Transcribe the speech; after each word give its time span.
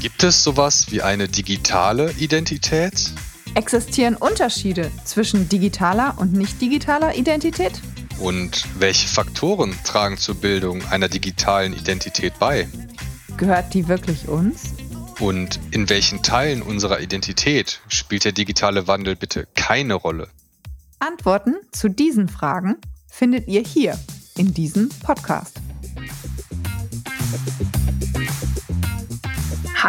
Gibt 0.00 0.22
es 0.22 0.44
sowas 0.44 0.92
wie 0.92 1.02
eine 1.02 1.26
digitale 1.26 2.12
Identität? 2.12 3.10
Existieren 3.54 4.14
Unterschiede 4.14 4.92
zwischen 5.04 5.48
digitaler 5.48 6.14
und 6.18 6.32
nicht 6.32 6.60
digitaler 6.60 7.16
Identität? 7.16 7.80
Und 8.20 8.64
welche 8.78 9.08
Faktoren 9.08 9.74
tragen 9.82 10.16
zur 10.16 10.36
Bildung 10.36 10.86
einer 10.86 11.08
digitalen 11.08 11.72
Identität 11.72 12.38
bei? 12.38 12.68
Gehört 13.36 13.74
die 13.74 13.88
wirklich 13.88 14.28
uns? 14.28 14.74
Und 15.18 15.58
in 15.72 15.88
welchen 15.88 16.22
Teilen 16.22 16.62
unserer 16.62 17.00
Identität 17.00 17.80
spielt 17.88 18.24
der 18.24 18.32
digitale 18.32 18.86
Wandel 18.86 19.16
bitte 19.16 19.48
keine 19.56 19.94
Rolle? 19.94 20.28
Antworten 21.00 21.56
zu 21.72 21.88
diesen 21.88 22.28
Fragen 22.28 22.76
findet 23.08 23.48
ihr 23.48 23.62
hier 23.62 23.98
in 24.36 24.54
diesem 24.54 24.90
Podcast. 25.00 25.56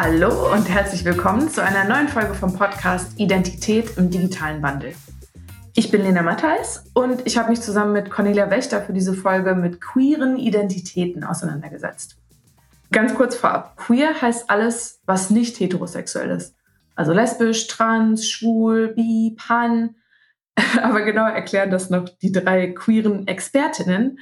Hallo 0.01 0.53
und 0.53 0.69
herzlich 0.69 1.03
willkommen 1.03 1.49
zu 1.49 1.61
einer 1.61 1.83
neuen 1.83 2.07
Folge 2.07 2.33
vom 2.33 2.53
Podcast 2.53 3.19
Identität 3.19 3.97
im 3.97 4.09
digitalen 4.09 4.61
Wandel. 4.61 4.93
Ich 5.75 5.91
bin 5.91 6.03
Lena 6.03 6.21
Mattheis 6.21 6.85
und 6.93 7.27
ich 7.27 7.37
habe 7.37 7.49
mich 7.49 7.59
zusammen 7.59 7.91
mit 7.91 8.09
Cornelia 8.09 8.49
Wächter 8.49 8.81
für 8.81 8.93
diese 8.93 9.13
Folge 9.13 9.55
mit 9.55 9.81
queeren 9.81 10.37
Identitäten 10.37 11.25
auseinandergesetzt. 11.25 12.15
Ganz 12.93 13.13
kurz 13.13 13.35
vorab, 13.35 13.75
queer 13.75 14.21
heißt 14.21 14.49
alles, 14.49 15.01
was 15.05 15.31
nicht 15.31 15.59
heterosexuell 15.59 16.29
ist. 16.29 16.55
Also 16.95 17.11
lesbisch, 17.11 17.67
trans, 17.67 18.25
schwul, 18.25 18.93
bi, 18.95 19.35
pan. 19.37 19.95
Aber 20.81 21.01
genau 21.01 21.25
erklären 21.27 21.71
das 21.71 21.89
noch 21.89 22.07
die 22.07 22.31
drei 22.31 22.67
queeren 22.67 23.27
Expertinnen, 23.27 24.19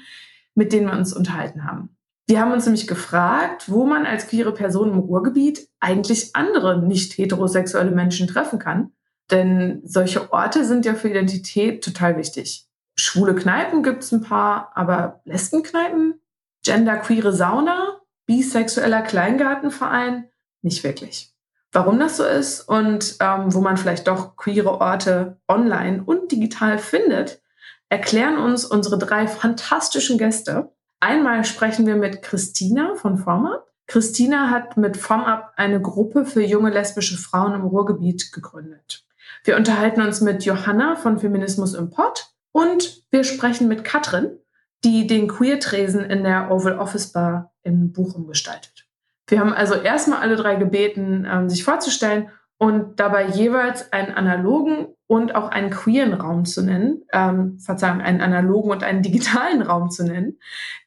mit 0.55 0.73
denen 0.73 0.87
wir 0.87 0.97
uns 0.97 1.13
unterhalten 1.13 1.65
haben. 1.65 1.96
Wir 2.27 2.41
haben 2.41 2.51
uns 2.51 2.65
nämlich 2.65 2.87
gefragt, 2.87 3.71
wo 3.71 3.85
man 3.85 4.05
als 4.05 4.27
queere 4.27 4.53
Person 4.53 4.91
im 4.91 4.99
Ruhrgebiet 4.99 5.69
eigentlich 5.79 6.35
andere 6.35 6.81
nicht 6.81 7.17
heterosexuelle 7.17 7.91
Menschen 7.91 8.27
treffen 8.27 8.59
kann. 8.59 8.91
Denn 9.31 9.81
solche 9.85 10.31
Orte 10.33 10.65
sind 10.65 10.85
ja 10.85 10.93
für 10.93 11.09
Identität 11.09 11.83
total 11.83 12.17
wichtig. 12.17 12.67
Schwule 12.95 13.33
Kneipen 13.33 13.81
gibt 13.81 14.03
es 14.03 14.11
ein 14.11 14.21
paar, 14.21 14.71
aber 14.75 15.21
Lesbenkneipen, 15.23 16.19
genderqueere 16.63 17.31
Sauna, 17.31 18.01
bisexueller 18.25 19.03
Kleingartenverein, 19.03 20.29
nicht 20.61 20.83
wirklich. 20.83 21.33
Warum 21.71 21.99
das 21.99 22.17
so 22.17 22.25
ist 22.25 22.61
und 22.61 23.17
ähm, 23.19 23.53
wo 23.53 23.61
man 23.61 23.77
vielleicht 23.77 24.07
doch 24.07 24.35
queere 24.35 24.81
Orte 24.81 25.39
online 25.47 26.03
und 26.03 26.31
digital 26.31 26.77
findet, 26.77 27.41
erklären 27.89 28.37
uns 28.37 28.65
unsere 28.65 28.97
drei 28.97 29.27
fantastischen 29.27 30.17
Gäste. 30.17 30.73
Einmal 30.99 31.45
sprechen 31.45 31.85
wir 31.85 31.95
mit 31.95 32.21
Christina 32.23 32.95
von 32.95 33.17
FormUp. 33.17 33.63
Christina 33.85 34.49
hat 34.49 34.77
mit 34.77 34.97
FormUp 34.97 35.51
eine 35.55 35.81
Gruppe 35.81 36.25
für 36.25 36.41
junge 36.41 36.71
lesbische 36.71 37.17
Frauen 37.17 37.53
im 37.53 37.61
Ruhrgebiet 37.61 38.31
gegründet. 38.31 39.05
Wir 39.43 39.55
unterhalten 39.55 40.01
uns 40.01 40.21
mit 40.21 40.43
Johanna 40.43 40.95
von 40.95 41.19
Feminismus 41.19 41.73
im 41.73 41.89
Pott 41.89 42.33
und 42.51 43.03
wir 43.11 43.23
sprechen 43.23 43.67
mit 43.67 43.83
Katrin, 43.83 44.39
die 44.83 45.07
den 45.07 45.27
Queer-Tresen 45.27 46.03
in 46.03 46.23
der 46.23 46.51
Oval 46.51 46.79
Office 46.79 47.11
Bar 47.11 47.53
in 47.63 47.91
Bochum 47.93 48.27
gestaltet. 48.27 48.87
Wir 49.27 49.39
haben 49.39 49.53
also 49.53 49.75
erstmal 49.75 50.19
alle 50.19 50.35
drei 50.35 50.55
gebeten, 50.55 51.27
ähm, 51.29 51.49
sich 51.49 51.63
vorzustellen 51.63 52.29
und 52.57 52.99
dabei 52.99 53.27
jeweils 53.27 53.91
einen 53.93 54.13
analogen 54.13 54.87
und 55.07 55.35
auch 55.35 55.49
einen 55.49 55.69
queeren 55.69 56.13
Raum 56.13 56.45
zu 56.45 56.61
nennen, 56.61 57.03
ähm, 57.13 57.59
Verzeihung, 57.59 58.01
einen 58.01 58.21
analogen 58.21 58.71
und 58.71 58.83
einen 58.83 59.01
digitalen 59.01 59.61
Raum 59.61 59.89
zu 59.89 60.03
nennen, 60.03 60.37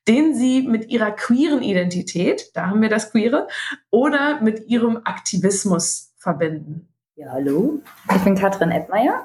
den 0.06 0.34
sie 0.34 0.62
mit 0.62 0.90
ihrer 0.90 1.10
queeren 1.10 1.62
Identität, 1.62 2.50
da 2.54 2.66
haben 2.66 2.82
wir 2.82 2.90
das 2.90 3.10
Queere, 3.10 3.48
oder 3.90 4.40
mit 4.42 4.68
ihrem 4.68 4.98
Aktivismus 5.04 6.12
verbinden. 6.18 6.88
Ja, 7.16 7.32
hallo, 7.32 7.80
ich 8.14 8.22
bin 8.22 8.34
Katrin 8.34 8.70
Edmeier 8.70 9.24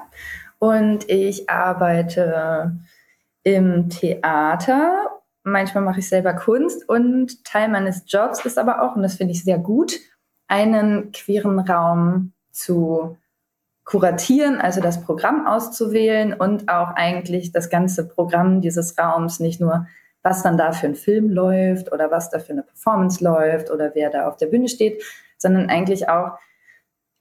und 0.58 1.08
ich 1.08 1.48
arbeite 1.48 2.78
im 3.42 3.90
Theater. 3.90 5.10
Manchmal 5.44 5.84
mache 5.84 6.00
ich 6.00 6.08
selber 6.08 6.32
Kunst 6.34 6.88
und 6.88 7.44
Teil 7.44 7.68
meines 7.68 8.04
Jobs 8.06 8.44
ist 8.44 8.58
aber 8.58 8.82
auch, 8.82 8.96
und 8.96 9.02
das 9.02 9.16
finde 9.16 9.32
ich 9.32 9.44
sehr 9.44 9.58
gut, 9.58 9.98
einen 10.48 11.12
queeren 11.12 11.58
Raum 11.58 12.32
zu 12.50 13.16
kuratieren, 13.86 14.60
also 14.60 14.80
das 14.80 15.00
Programm 15.00 15.46
auszuwählen 15.46 16.34
und 16.34 16.68
auch 16.68 16.90
eigentlich 16.96 17.52
das 17.52 17.70
ganze 17.70 18.06
Programm 18.06 18.60
dieses 18.60 18.98
Raums, 18.98 19.40
nicht 19.40 19.60
nur 19.60 19.86
was 20.22 20.42
dann 20.42 20.58
da 20.58 20.72
für 20.72 20.88
ein 20.88 20.96
Film 20.96 21.30
läuft 21.30 21.92
oder 21.92 22.10
was 22.10 22.28
da 22.28 22.40
für 22.40 22.52
eine 22.52 22.64
Performance 22.64 23.22
läuft 23.22 23.70
oder 23.70 23.92
wer 23.94 24.10
da 24.10 24.28
auf 24.28 24.36
der 24.36 24.46
Bühne 24.46 24.68
steht, 24.68 25.02
sondern 25.38 25.70
eigentlich 25.70 26.08
auch 26.08 26.32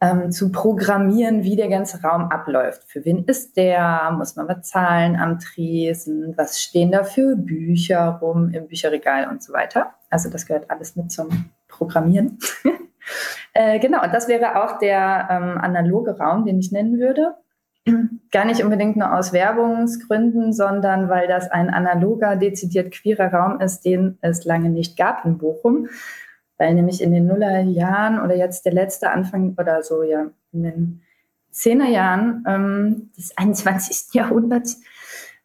ähm, 0.01 0.31
zu 0.31 0.51
programmieren, 0.51 1.43
wie 1.43 1.55
der 1.55 1.69
ganze 1.69 2.01
Raum 2.01 2.31
abläuft. 2.31 2.83
Für 2.85 3.05
wen 3.05 3.25
ist 3.25 3.57
der? 3.57 4.11
Muss 4.17 4.35
man 4.35 4.47
was 4.47 4.67
zahlen 4.67 5.15
am 5.17 5.37
Tresen? 5.37 6.33
Was 6.35 6.59
stehen 6.59 6.91
da 6.91 7.03
für 7.03 7.35
Bücher 7.35 8.17
rum 8.21 8.49
im 8.49 8.67
Bücherregal 8.67 9.29
und 9.29 9.43
so 9.43 9.53
weiter? 9.53 9.93
Also 10.09 10.31
das 10.31 10.47
gehört 10.47 10.71
alles 10.71 10.95
mit 10.95 11.11
zum 11.11 11.51
Programmieren. 11.67 12.39
Äh, 13.53 13.79
genau, 13.79 14.03
und 14.03 14.13
das 14.13 14.27
wäre 14.27 14.63
auch 14.63 14.79
der 14.79 15.27
ähm, 15.29 15.57
analoge 15.57 16.17
Raum, 16.17 16.45
den 16.45 16.59
ich 16.59 16.71
nennen 16.71 16.99
würde. 16.99 17.35
Gar 18.31 18.45
nicht 18.45 18.63
unbedingt 18.63 18.97
nur 18.97 19.13
aus 19.13 19.33
Werbungsgründen, 19.33 20.53
sondern 20.53 21.09
weil 21.09 21.27
das 21.27 21.49
ein 21.51 21.69
analoger, 21.69 22.35
dezidiert 22.35 22.91
queerer 22.91 23.31
Raum 23.33 23.61
ist, 23.61 23.85
den 23.85 24.17
es 24.21 24.45
lange 24.45 24.69
nicht 24.69 24.97
gab 24.97 25.25
in 25.25 25.37
Bochum. 25.37 25.87
Weil 26.57 26.73
nämlich 26.73 27.01
in 27.01 27.11
den 27.11 27.27
Nullerjahren 27.27 28.21
oder 28.21 28.35
jetzt 28.35 28.65
der 28.65 28.73
letzte 28.73 29.11
Anfang 29.11 29.55
oder 29.57 29.83
so, 29.83 30.03
ja, 30.03 30.27
in 30.53 30.63
den 30.63 31.01
Zehnerjahren 31.51 32.43
ähm, 32.47 33.11
des 33.17 33.37
21. 33.37 34.07
Jahrhunderts 34.13 34.81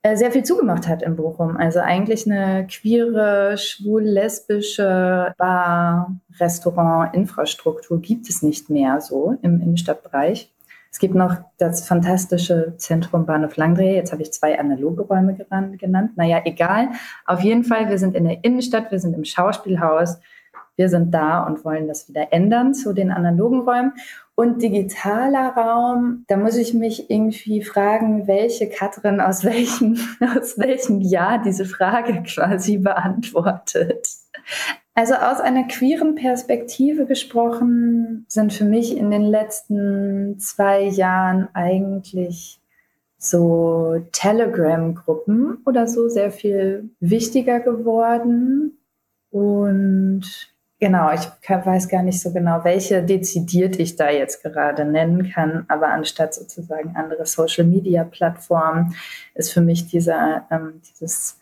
sehr 0.03 0.33
viel 0.33 0.45
zugemacht 0.45 0.89
hat 0.89 1.03
in 1.03 1.17
Bochum. 1.17 1.57
Also 1.57 1.81
eigentlich 1.81 2.31
eine 2.31 2.67
queere, 2.67 3.59
schwul-lesbische 3.59 5.35
Bar, 5.37 6.17
Restaurant, 6.39 7.15
Infrastruktur 7.15 8.01
gibt 8.01 8.29
es 8.29 8.43
nicht 8.43 8.71
mehr 8.71 9.01
so 9.01 9.37
im 9.43 9.61
Innenstadtbereich. 9.61 10.51
Es 10.93 10.99
gibt 10.99 11.15
noch 11.15 11.37
das 11.59 11.87
fantastische 11.87 12.75
Zentrum 12.77 13.25
Bahnhof 13.25 13.57
Langdreh. 13.57 13.95
Jetzt 13.95 14.11
habe 14.11 14.23
ich 14.23 14.33
zwei 14.33 14.59
analoge 14.59 15.03
Räume 15.03 15.35
genannt. 15.35 16.17
Naja, 16.17 16.41
egal. 16.45 16.89
Auf 17.27 17.41
jeden 17.41 17.63
Fall, 17.63 17.89
wir 17.89 17.99
sind 17.99 18.17
in 18.17 18.25
der 18.25 18.43
Innenstadt, 18.43 18.91
wir 18.91 18.99
sind 18.99 19.15
im 19.15 19.25
Schauspielhaus. 19.25 20.19
Wir 20.77 20.89
sind 20.89 21.13
da 21.13 21.45
und 21.45 21.65
wollen 21.65 21.87
das 21.87 22.09
wieder 22.09 22.33
ändern 22.33 22.75
zu 22.75 22.95
den 22.95 23.13
analogen 23.13 23.61
Räumen. 23.61 23.93
Und 24.41 24.63
digitaler 24.63 25.49
Raum, 25.51 26.25
da 26.27 26.39
muss 26.39 26.57
ich 26.57 26.73
mich 26.73 27.11
irgendwie 27.11 27.63
fragen, 27.63 28.27
welche 28.27 28.71
Katrin 28.71 29.21
aus 29.21 29.45
welchem, 29.45 29.99
aus 30.35 30.59
welchem 30.59 31.03
Jahr 31.03 31.43
diese 31.43 31.67
Frage 31.67 32.23
quasi 32.23 32.79
beantwortet. 32.79 34.09
Also 34.95 35.13
aus 35.13 35.41
einer 35.41 35.65
queeren 35.65 36.15
Perspektive 36.15 37.05
gesprochen 37.05 38.25
sind 38.29 38.55
für 38.55 38.65
mich 38.65 38.97
in 38.97 39.11
den 39.11 39.25
letzten 39.25 40.39
zwei 40.39 40.85
Jahren 40.85 41.51
eigentlich 41.53 42.63
so 43.19 44.03
Telegram-Gruppen 44.13 45.59
oder 45.67 45.87
so 45.87 46.09
sehr 46.09 46.31
viel 46.31 46.89
wichtiger 46.99 47.61
geworden. 47.61 48.79
Und 49.29 50.50
Genau, 50.81 51.13
ich 51.13 51.29
weiß 51.47 51.89
gar 51.89 52.03
nicht 52.03 52.23
so 52.23 52.33
genau, 52.33 52.65
welche 52.65 53.03
dezidiert 53.03 53.79
ich 53.79 53.97
da 53.97 54.09
jetzt 54.09 54.43
gerade 54.43 54.87
nennen 54.87 55.31
kann, 55.31 55.67
aber 55.69 55.89
anstatt 55.89 56.33
sozusagen 56.33 56.97
andere 56.97 57.27
Social-Media-Plattformen 57.27 58.95
ist 59.35 59.53
für 59.53 59.61
mich 59.61 59.89
dieser, 59.89 60.47
ähm, 60.51 60.81
dieses, 60.91 61.39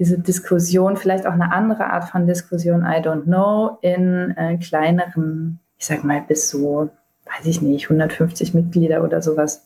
diese 0.00 0.18
Diskussion, 0.18 0.96
vielleicht 0.96 1.28
auch 1.28 1.32
eine 1.32 1.52
andere 1.52 1.86
Art 1.92 2.08
von 2.08 2.26
Diskussion, 2.26 2.80
I 2.80 3.00
don't 3.00 3.22
know, 3.22 3.78
in 3.82 4.36
äh, 4.36 4.58
kleineren, 4.58 5.60
ich 5.78 5.86
sag 5.86 6.02
mal 6.02 6.22
bis 6.22 6.50
so, 6.50 6.90
weiß 7.38 7.46
ich 7.46 7.62
nicht, 7.62 7.84
150 7.84 8.52
Mitglieder 8.52 9.04
oder 9.04 9.22
sowas, 9.22 9.64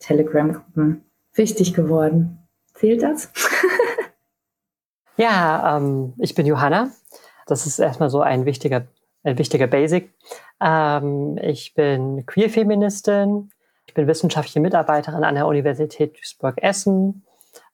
Telegram-Gruppen 0.00 1.04
wichtig 1.34 1.72
geworden. 1.72 2.38
Zählt 2.74 3.04
das? 3.04 3.30
ja, 5.16 5.76
ähm, 5.76 6.14
ich 6.18 6.34
bin 6.34 6.46
Johanna 6.46 6.90
das 7.50 7.66
ist 7.66 7.78
erstmal 7.78 8.10
so 8.10 8.20
ein 8.20 8.44
wichtiger, 8.44 8.86
ein 9.22 9.38
wichtiger 9.38 9.66
Basic. 9.66 10.12
Ähm, 10.60 11.38
ich 11.42 11.74
bin 11.74 12.24
Queer-Feministin. 12.26 13.50
Ich 13.86 13.94
bin 13.94 14.06
wissenschaftliche 14.06 14.60
Mitarbeiterin 14.60 15.24
an 15.24 15.34
der 15.34 15.46
Universität 15.46 16.16
Duisburg-Essen. 16.16 17.24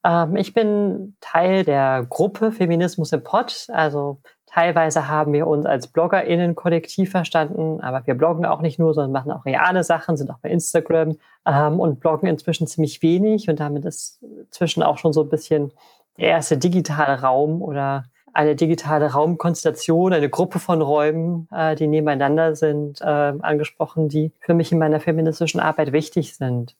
Ähm, 0.04 0.36
ich 0.36 0.54
bin 0.54 1.16
Teil 1.20 1.64
der 1.64 2.06
Gruppe 2.08 2.52
Feminismus 2.52 3.12
im 3.12 3.22
Pott. 3.22 3.66
Also 3.70 4.20
teilweise 4.46 5.08
haben 5.08 5.32
wir 5.34 5.46
uns 5.46 5.66
als 5.66 5.88
BloggerInnen-Kollektiv 5.88 7.10
verstanden, 7.10 7.80
aber 7.82 8.06
wir 8.06 8.14
bloggen 8.14 8.46
auch 8.46 8.62
nicht 8.62 8.78
nur, 8.78 8.94
sondern 8.94 9.12
machen 9.12 9.32
auch 9.32 9.44
reale 9.44 9.84
Sachen, 9.84 10.16
sind 10.16 10.30
auch 10.30 10.38
bei 10.38 10.48
Instagram 10.48 11.18
ähm, 11.46 11.80
und 11.80 12.00
bloggen 12.00 12.28
inzwischen 12.28 12.66
ziemlich 12.66 13.02
wenig 13.02 13.50
und 13.50 13.60
damit 13.60 13.84
ist 13.84 14.22
inzwischen 14.22 14.82
auch 14.82 14.96
schon 14.96 15.12
so 15.12 15.22
ein 15.22 15.28
bisschen 15.28 15.72
der 16.18 16.28
erste 16.28 16.56
digitale 16.56 17.20
Raum 17.20 17.60
oder 17.60 18.04
eine 18.36 18.54
digitale 18.54 19.12
Raumkonstellation, 19.12 20.12
eine 20.12 20.28
Gruppe 20.28 20.58
von 20.58 20.82
Räumen, 20.82 21.48
äh, 21.50 21.74
die 21.74 21.86
nebeneinander 21.86 22.54
sind, 22.54 23.00
äh, 23.00 23.04
angesprochen, 23.04 24.08
die 24.08 24.32
für 24.40 24.52
mich 24.52 24.70
in 24.72 24.78
meiner 24.78 25.00
feministischen 25.00 25.58
Arbeit 25.58 25.92
wichtig 25.92 26.36
sind 26.36 26.76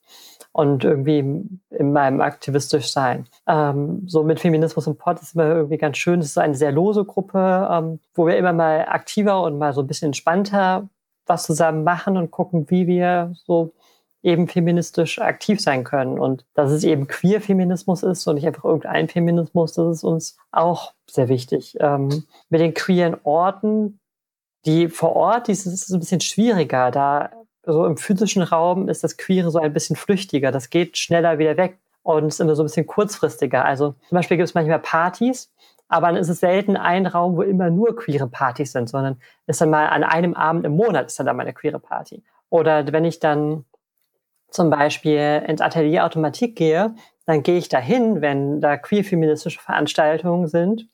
und 0.51 0.83
irgendwie 0.83 1.19
in 1.69 1.93
meinem 1.93 2.21
aktivistisch 2.21 2.91
Sein. 2.91 3.25
Ähm, 3.47 4.03
so 4.05 4.23
mit 4.23 4.39
Feminismus 4.39 4.85
im 4.85 4.97
Pod 4.97 5.19
ist 5.19 5.33
immer 5.33 5.47
irgendwie 5.47 5.77
ganz 5.77 5.97
schön. 5.97 6.19
Es 6.19 6.27
ist 6.27 6.37
eine 6.37 6.55
sehr 6.55 6.71
lose 6.71 7.03
Gruppe, 7.05 7.67
ähm, 7.71 7.99
wo 8.13 8.27
wir 8.27 8.37
immer 8.37 8.53
mal 8.53 8.85
aktiver 8.87 9.41
und 9.41 9.57
mal 9.57 9.73
so 9.73 9.81
ein 9.81 9.87
bisschen 9.87 10.07
entspannter 10.07 10.87
was 11.25 11.43
zusammen 11.43 11.83
machen 11.83 12.15
und 12.15 12.31
gucken, 12.31 12.69
wie 12.69 12.87
wir 12.87 13.33
so 13.45 13.73
eben 14.27 14.47
feministisch 14.47 15.19
aktiv 15.19 15.61
sein 15.61 15.83
können. 15.83 16.19
Und 16.19 16.45
dass 16.53 16.71
es 16.71 16.83
eben 16.83 17.07
Queer-Feminismus 17.07 18.03
ist 18.03 18.27
und 18.27 18.35
nicht 18.35 18.45
einfach 18.45 18.65
irgendein 18.65 19.07
Feminismus, 19.07 19.73
das 19.73 19.97
ist 19.97 20.03
uns 20.03 20.37
auch 20.51 20.93
sehr 21.09 21.29
wichtig. 21.29 21.77
Ähm, 21.79 22.25
mit 22.49 22.59
den 22.59 22.73
queeren 22.73 23.17
Orten, 23.23 23.99
die 24.65 24.89
vor 24.89 25.15
Ort, 25.15 25.47
das 25.47 25.65
ist 25.65 25.89
ein 25.89 25.99
bisschen 25.99 26.19
schwieriger. 26.19 26.91
Da 26.91 27.31
so 27.65 27.85
im 27.85 27.97
physischen 27.97 28.43
Raum 28.43 28.89
ist 28.89 29.03
das 29.03 29.17
Queere 29.17 29.49
so 29.49 29.59
ein 29.59 29.73
bisschen 29.73 29.95
flüchtiger. 29.95 30.51
Das 30.51 30.69
geht 30.69 30.97
schneller 30.97 31.39
wieder 31.39 31.55
weg 31.55 31.77
und 32.03 32.27
ist 32.27 32.41
immer 32.41 32.55
so 32.55 32.63
ein 32.63 32.65
bisschen 32.65 32.85
kurzfristiger. 32.85 33.63
Also 33.63 33.95
zum 34.09 34.15
Beispiel 34.17 34.37
gibt 34.37 34.49
es 34.49 34.55
manchmal 34.55 34.79
Partys, 34.79 35.51
aber 35.87 36.07
dann 36.07 36.17
ist 36.17 36.29
es 36.29 36.41
selten 36.41 36.75
ein 36.75 37.05
Raum, 37.05 37.37
wo 37.37 37.43
immer 37.43 37.69
nur 37.69 37.95
queere 37.95 38.27
Partys 38.27 38.73
sind, 38.73 38.89
sondern 38.89 39.21
ist 39.45 39.61
dann 39.61 39.69
mal 39.69 39.87
an 39.87 40.03
einem 40.03 40.33
Abend 40.33 40.65
im 40.65 40.75
Monat 40.75 41.07
ist 41.07 41.17
dann 41.17 41.27
da 41.27 41.33
mal 41.33 41.43
eine 41.43 41.53
queere 41.53 41.79
Party. 41.79 42.23
Oder 42.49 42.91
wenn 42.91 43.05
ich 43.05 43.19
dann 43.19 43.63
zum 44.49 44.69
Beispiel 44.69 45.43
ins 45.47 45.61
Atelier 45.61 46.05
Automatik 46.05 46.55
gehe, 46.55 46.95
dann 47.25 47.43
gehe 47.43 47.57
ich 47.57 47.69
dahin, 47.69 48.21
wenn 48.21 48.61
da 48.61 48.77
queer-feministische 48.77 49.59
Veranstaltungen 49.59 50.47
sind. 50.47 50.87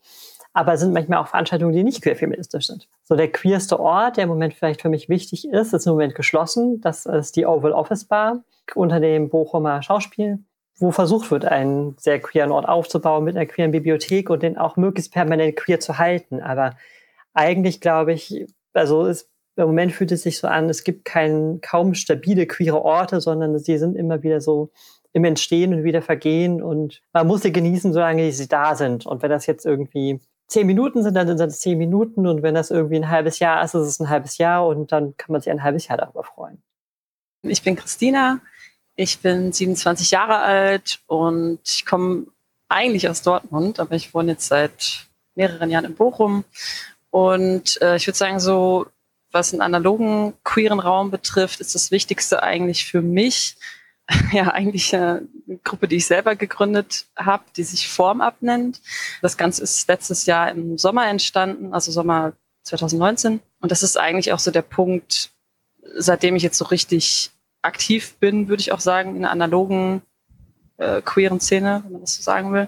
Aber 0.54 0.74
es 0.74 0.82
sind 0.82 0.94
manchmal 0.94 1.20
auch 1.20 1.28
Veranstaltungen, 1.28 1.74
die 1.74 1.84
nicht 1.84 2.02
queer-feministisch 2.04 2.68
sind. 2.68 2.88
So 3.04 3.16
der 3.16 3.32
queerste 3.32 3.80
Ort, 3.80 4.18
der 4.18 4.26
im 4.26 4.30
Moment 4.30 4.54
vielleicht 4.54 4.82
für 4.82 4.90
mich 4.90 5.10
wichtig 5.10 5.48
ist, 5.48 5.74
ist 5.74 5.88
im 5.88 5.94
Moment 5.94 6.16
geschlossen. 6.16 6.80
Das 6.82 7.06
ist 7.06 7.36
die 7.36 7.46
Oval 7.46 7.72
Office 7.72 8.06
Bar 8.06 8.44
unter 8.76 9.00
dem 9.00 9.30
Bochumer 9.30 9.82
Schauspiel, 9.82 10.40
wo 10.78 10.92
versucht 10.92 11.32
wird, 11.32 11.46
einen 11.46 11.96
sehr 11.98 12.20
queeren 12.20 12.52
Ort 12.52 12.68
aufzubauen 12.68 13.24
mit 13.24 13.36
einer 13.36 13.48
queeren 13.48 13.72
Bibliothek 13.72 14.30
und 14.30 14.44
den 14.44 14.58
auch 14.58 14.78
möglichst 14.78 15.12
permanent 15.12 15.56
queer 15.56 15.80
zu 15.80 15.98
halten. 15.98 16.42
Aber 16.42 16.76
eigentlich 17.34 17.82
glaube 17.82 18.14
ich, 18.14 18.46
also 18.74 19.06
ist 19.06 19.30
im 19.56 19.66
Moment 19.66 19.94
fühlt 19.94 20.12
es 20.12 20.24
sich 20.24 20.40
so 20.40 20.48
an, 20.48 20.70
es 20.70 20.84
gibt 20.84 21.06
kein, 21.06 21.60
kaum 21.62 21.94
stabile 21.94 22.48
queere 22.48 22.84
Orte, 22.84 23.22
sondern 23.22 23.58
sie 23.60 23.78
sind 23.78 23.96
immer 23.96 24.24
wieder 24.24 24.42
so 24.42 24.72
im 25.14 25.26
Entstehen 25.26 25.74
und 25.74 25.84
wieder 25.84 26.02
vergehen 26.02 26.62
und 26.62 27.02
man 27.14 27.28
muss 27.28 27.44
sie 27.44 27.52
genießen, 27.52 27.94
solange 27.94 28.32
sie 28.32 28.48
da 28.48 28.76
sind. 28.76 29.06
Und 29.06 29.22
wenn 29.22 29.30
das 29.30 29.46
jetzt 29.46 29.66
irgendwie 29.66 30.20
zehn 30.48 30.66
Minuten 30.66 31.04
sind, 31.04 31.14
dann 31.14 31.28
sind 31.28 31.40
das 31.40 31.60
zehn 31.60 31.78
Minuten 31.78 32.26
und 32.26 32.42
wenn 32.42 32.56
das 32.56 32.72
irgendwie 32.72 32.96
ein 32.96 33.10
halbes 33.10 33.40
Jahr 33.40 33.64
ist, 33.64 33.76
ist 33.76 33.88
es 33.88 34.00
ein 34.00 34.10
halbes 34.10 34.40
Jahr 34.40 34.66
und 34.66 34.92
dann 34.92 35.16
kann 35.18 35.32
man 35.32 35.42
sich 35.42 35.52
ein 35.52 35.64
halbes 35.64 35.88
Jahr 35.88 35.98
darüber 35.98 36.24
freuen. 36.24 36.64
Ich 37.44 37.62
bin 37.62 37.76
Christina, 37.76 38.40
ich 38.96 39.20
bin 39.20 39.52
27 39.52 40.12
Jahre 40.12 40.40
alt 40.40 41.00
und 41.08 41.60
ich 41.66 41.86
komme 41.86 42.28
eigentlich 42.70 43.08
aus 43.08 43.22
Dortmund, 43.22 43.80
aber 43.80 43.96
ich 43.96 44.14
wohne 44.14 44.32
jetzt 44.32 44.48
seit 44.48 45.08
mehreren 45.36 45.70
Jahren 45.70 45.86
in 45.86 45.96
Bochum. 45.96 46.44
Und 47.12 47.80
äh, 47.82 47.96
ich 47.96 48.08
würde 48.08 48.18
sagen, 48.18 48.40
so 48.40 48.88
was 49.34 49.52
einen 49.52 49.62
analogen 49.62 50.34
queeren 50.44 50.80
Raum 50.80 51.12
betrifft, 51.12 51.60
ist 51.60 51.76
das 51.76 51.92
Wichtigste 51.92 52.44
eigentlich 52.44 52.86
für 52.86 53.02
mich, 53.02 53.56
ja, 54.32 54.50
eigentlich 54.50 54.96
eine 54.96 55.28
Gruppe, 55.64 55.88
die 55.88 55.98
ich 55.98 56.06
selber 56.06 56.36
gegründet 56.36 57.06
habe, 57.16 57.44
die 57.56 57.64
sich 57.64 57.90
Formab 57.90 58.42
nennt. 58.42 58.82
Das 59.22 59.38
Ganze 59.38 59.64
ist 59.64 59.88
letztes 59.88 60.26
Jahr 60.26 60.52
im 60.52 60.78
Sommer 60.78 61.08
entstanden, 61.08 61.74
also 61.74 61.92
Sommer 61.92 62.34
2019. 62.64 63.40
Und 63.60 63.72
das 63.72 63.84
ist 63.84 63.98
eigentlich 63.98 64.34
auch 64.34 64.40
so 64.40 64.52
der 64.52 64.62
Punkt, 64.62 65.32
seitdem 65.96 66.36
ich 66.36 66.44
jetzt 66.44 66.58
so 66.58 66.66
richtig 66.66 67.32
aktiv 67.62 68.16
bin, 68.20 68.50
würde 68.50 68.62
ich 68.62 68.72
auch 68.72 68.80
sagen, 68.80 69.16
in 69.16 69.22
der 69.22 69.32
analogen 69.32 70.02
äh, 70.78 71.02
queeren 71.02 71.40
Szene, 71.40 71.82
wenn 71.84 71.94
man 71.94 72.02
das 72.02 72.16
so 72.16 72.22
sagen 72.22 72.54
will. 72.54 72.68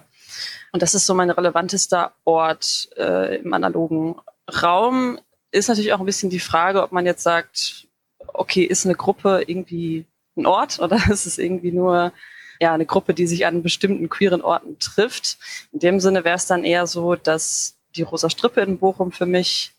Und 0.72 0.82
das 0.82 0.96
ist 0.96 1.06
so 1.06 1.14
mein 1.14 1.30
relevantester 1.30 2.14
Ort 2.24 2.90
äh, 2.98 3.38
im 3.38 3.54
analogen 3.54 4.16
Raum 4.62 5.20
ist 5.56 5.70
natürlich 5.70 5.94
auch 5.94 6.00
ein 6.00 6.06
bisschen 6.06 6.30
die 6.30 6.40
Frage, 6.40 6.84
ob 6.84 6.92
man 6.92 7.06
jetzt 7.06 7.24
sagt, 7.24 7.88
okay, 8.34 8.64
ist 8.64 8.86
eine 8.86 8.96
Gruppe 8.96 9.44
irgendwie 9.48 10.06
ein 10.38 10.46
Ort 10.46 10.80
oder 10.82 10.98
ist 11.10 11.26
es 11.26 11.38
irgendwie 11.38 11.72
nur 11.72 12.12
ja, 12.60 12.74
eine 12.74 12.86
Gruppe, 12.86 13.14
die 13.14 13.28
sich 13.28 13.46
an 13.46 13.64
bestimmten 13.64 14.10
queeren 14.10 14.42
Orten 14.42 14.80
trifft. 14.80 15.38
In 15.74 15.80
dem 15.80 16.00
Sinne 16.00 16.24
wäre 16.24 16.38
es 16.38 16.48
dann 16.48 16.64
eher 16.64 16.88
so, 16.88 17.16
dass 17.16 17.78
die 17.96 18.04
Rosa 18.04 18.30
Strippe 18.30 18.62
in 18.62 18.78
Bochum 18.78 19.12
für 19.12 19.26
mich 19.26 19.74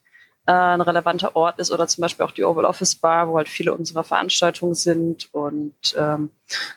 äh, 0.46 0.52
ein 0.52 0.80
relevanter 0.80 1.36
Ort 1.36 1.58
ist 1.58 1.70
oder 1.70 1.86
zum 1.88 2.02
Beispiel 2.02 2.24
auch 2.24 2.32
die 2.32 2.44
Oval 2.44 2.64
Office 2.64 2.94
Bar, 2.94 3.28
wo 3.28 3.36
halt 3.36 3.48
viele 3.48 3.74
unserer 3.74 4.04
Veranstaltungen 4.04 4.74
sind. 4.74 5.32
Und 5.32 5.74
ähm, 5.96 6.30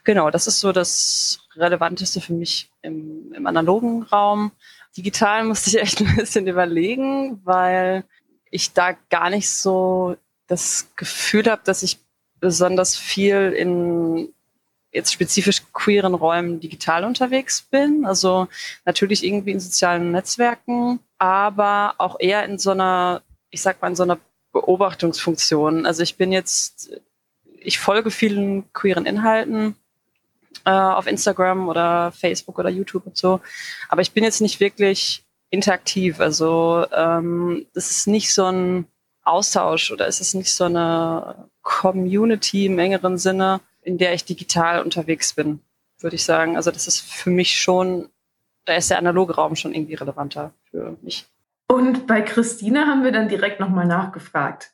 genau, 0.03 0.29
das 0.31 0.47
ist 0.47 0.59
so 0.59 0.71
das 0.71 1.41
Relevanteste 1.55 2.21
für 2.21 2.33
mich 2.33 2.71
im, 2.81 3.33
im 3.33 3.45
analogen 3.45 4.03
Raum. 4.03 4.51
Digital 4.97 5.43
musste 5.45 5.69
ich 5.69 5.81
echt 5.81 6.01
ein 6.01 6.15
bisschen 6.15 6.47
überlegen, 6.47 7.41
weil 7.43 8.05
ich 8.51 8.73
da 8.73 8.93
gar 9.09 9.29
nicht 9.29 9.49
so 9.49 10.15
das 10.47 10.89
Gefühl 10.95 11.45
habe, 11.45 11.61
dass 11.63 11.83
ich 11.83 11.99
besonders 12.39 12.95
viel 12.95 13.53
in 13.55 14.33
jetzt 14.91 15.13
spezifisch 15.13 15.61
queeren 15.71 16.15
Räumen 16.15 16.59
digital 16.59 17.03
unterwegs 17.03 17.61
bin. 17.61 18.05
Also 18.05 18.47
natürlich 18.85 19.23
irgendwie 19.23 19.51
in 19.51 19.59
sozialen 19.59 20.11
Netzwerken, 20.11 20.99
aber 21.17 21.95
auch 21.97 22.19
eher 22.19 22.43
in 22.45 22.57
so 22.57 22.71
einer, 22.71 23.21
ich 23.51 23.61
sag 23.61 23.81
mal, 23.81 23.89
in 23.89 23.95
so 23.95 24.03
einer 24.03 24.19
Beobachtungsfunktion. 24.51 25.85
Also 25.85 26.01
ich 26.01 26.17
bin 26.17 26.31
jetzt, 26.31 26.89
ich 27.59 27.77
folge 27.77 28.09
vielen 28.09 28.71
queeren 28.73 29.05
Inhalten 29.05 29.75
äh, 30.65 30.71
auf 30.71 31.05
Instagram 31.05 31.67
oder 31.69 32.11
Facebook 32.11 32.57
oder 32.57 32.69
YouTube 32.69 33.05
und 33.05 33.15
so, 33.15 33.41
aber 33.89 34.01
ich 34.01 34.11
bin 34.11 34.23
jetzt 34.23 34.41
nicht 34.41 34.59
wirklich 34.59 35.23
interaktiv. 35.49 36.19
Also 36.19 36.85
ähm, 36.93 37.65
es 37.73 37.91
ist 37.91 38.07
nicht 38.07 38.33
so 38.33 38.45
ein 38.45 38.85
Austausch 39.23 39.91
oder 39.91 40.07
es 40.07 40.21
ist 40.21 40.33
nicht 40.33 40.53
so 40.53 40.65
eine 40.65 41.49
Community 41.61 42.65
im 42.65 42.79
engeren 42.79 43.17
Sinne, 43.17 43.61
in 43.81 43.97
der 43.97 44.13
ich 44.13 44.25
digital 44.25 44.81
unterwegs 44.81 45.33
bin, 45.33 45.61
würde 45.99 46.15
ich 46.15 46.23
sagen. 46.23 46.55
Also 46.55 46.71
das 46.71 46.87
ist 46.87 46.99
für 46.99 47.29
mich 47.29 47.59
schon, 47.59 48.09
da 48.65 48.75
ist 48.75 48.89
der 48.89 48.97
analoge 48.97 49.35
Raum 49.35 49.55
schon 49.55 49.73
irgendwie 49.73 49.95
relevanter 49.95 50.53
für 50.69 50.97
mich. 51.01 51.27
Und 51.67 52.07
bei 52.07 52.21
Christine 52.21 52.87
haben 52.87 53.03
wir 53.03 53.11
dann 53.11 53.29
direkt 53.29 53.59
nochmal 53.59 53.85
nachgefragt. 53.85 54.73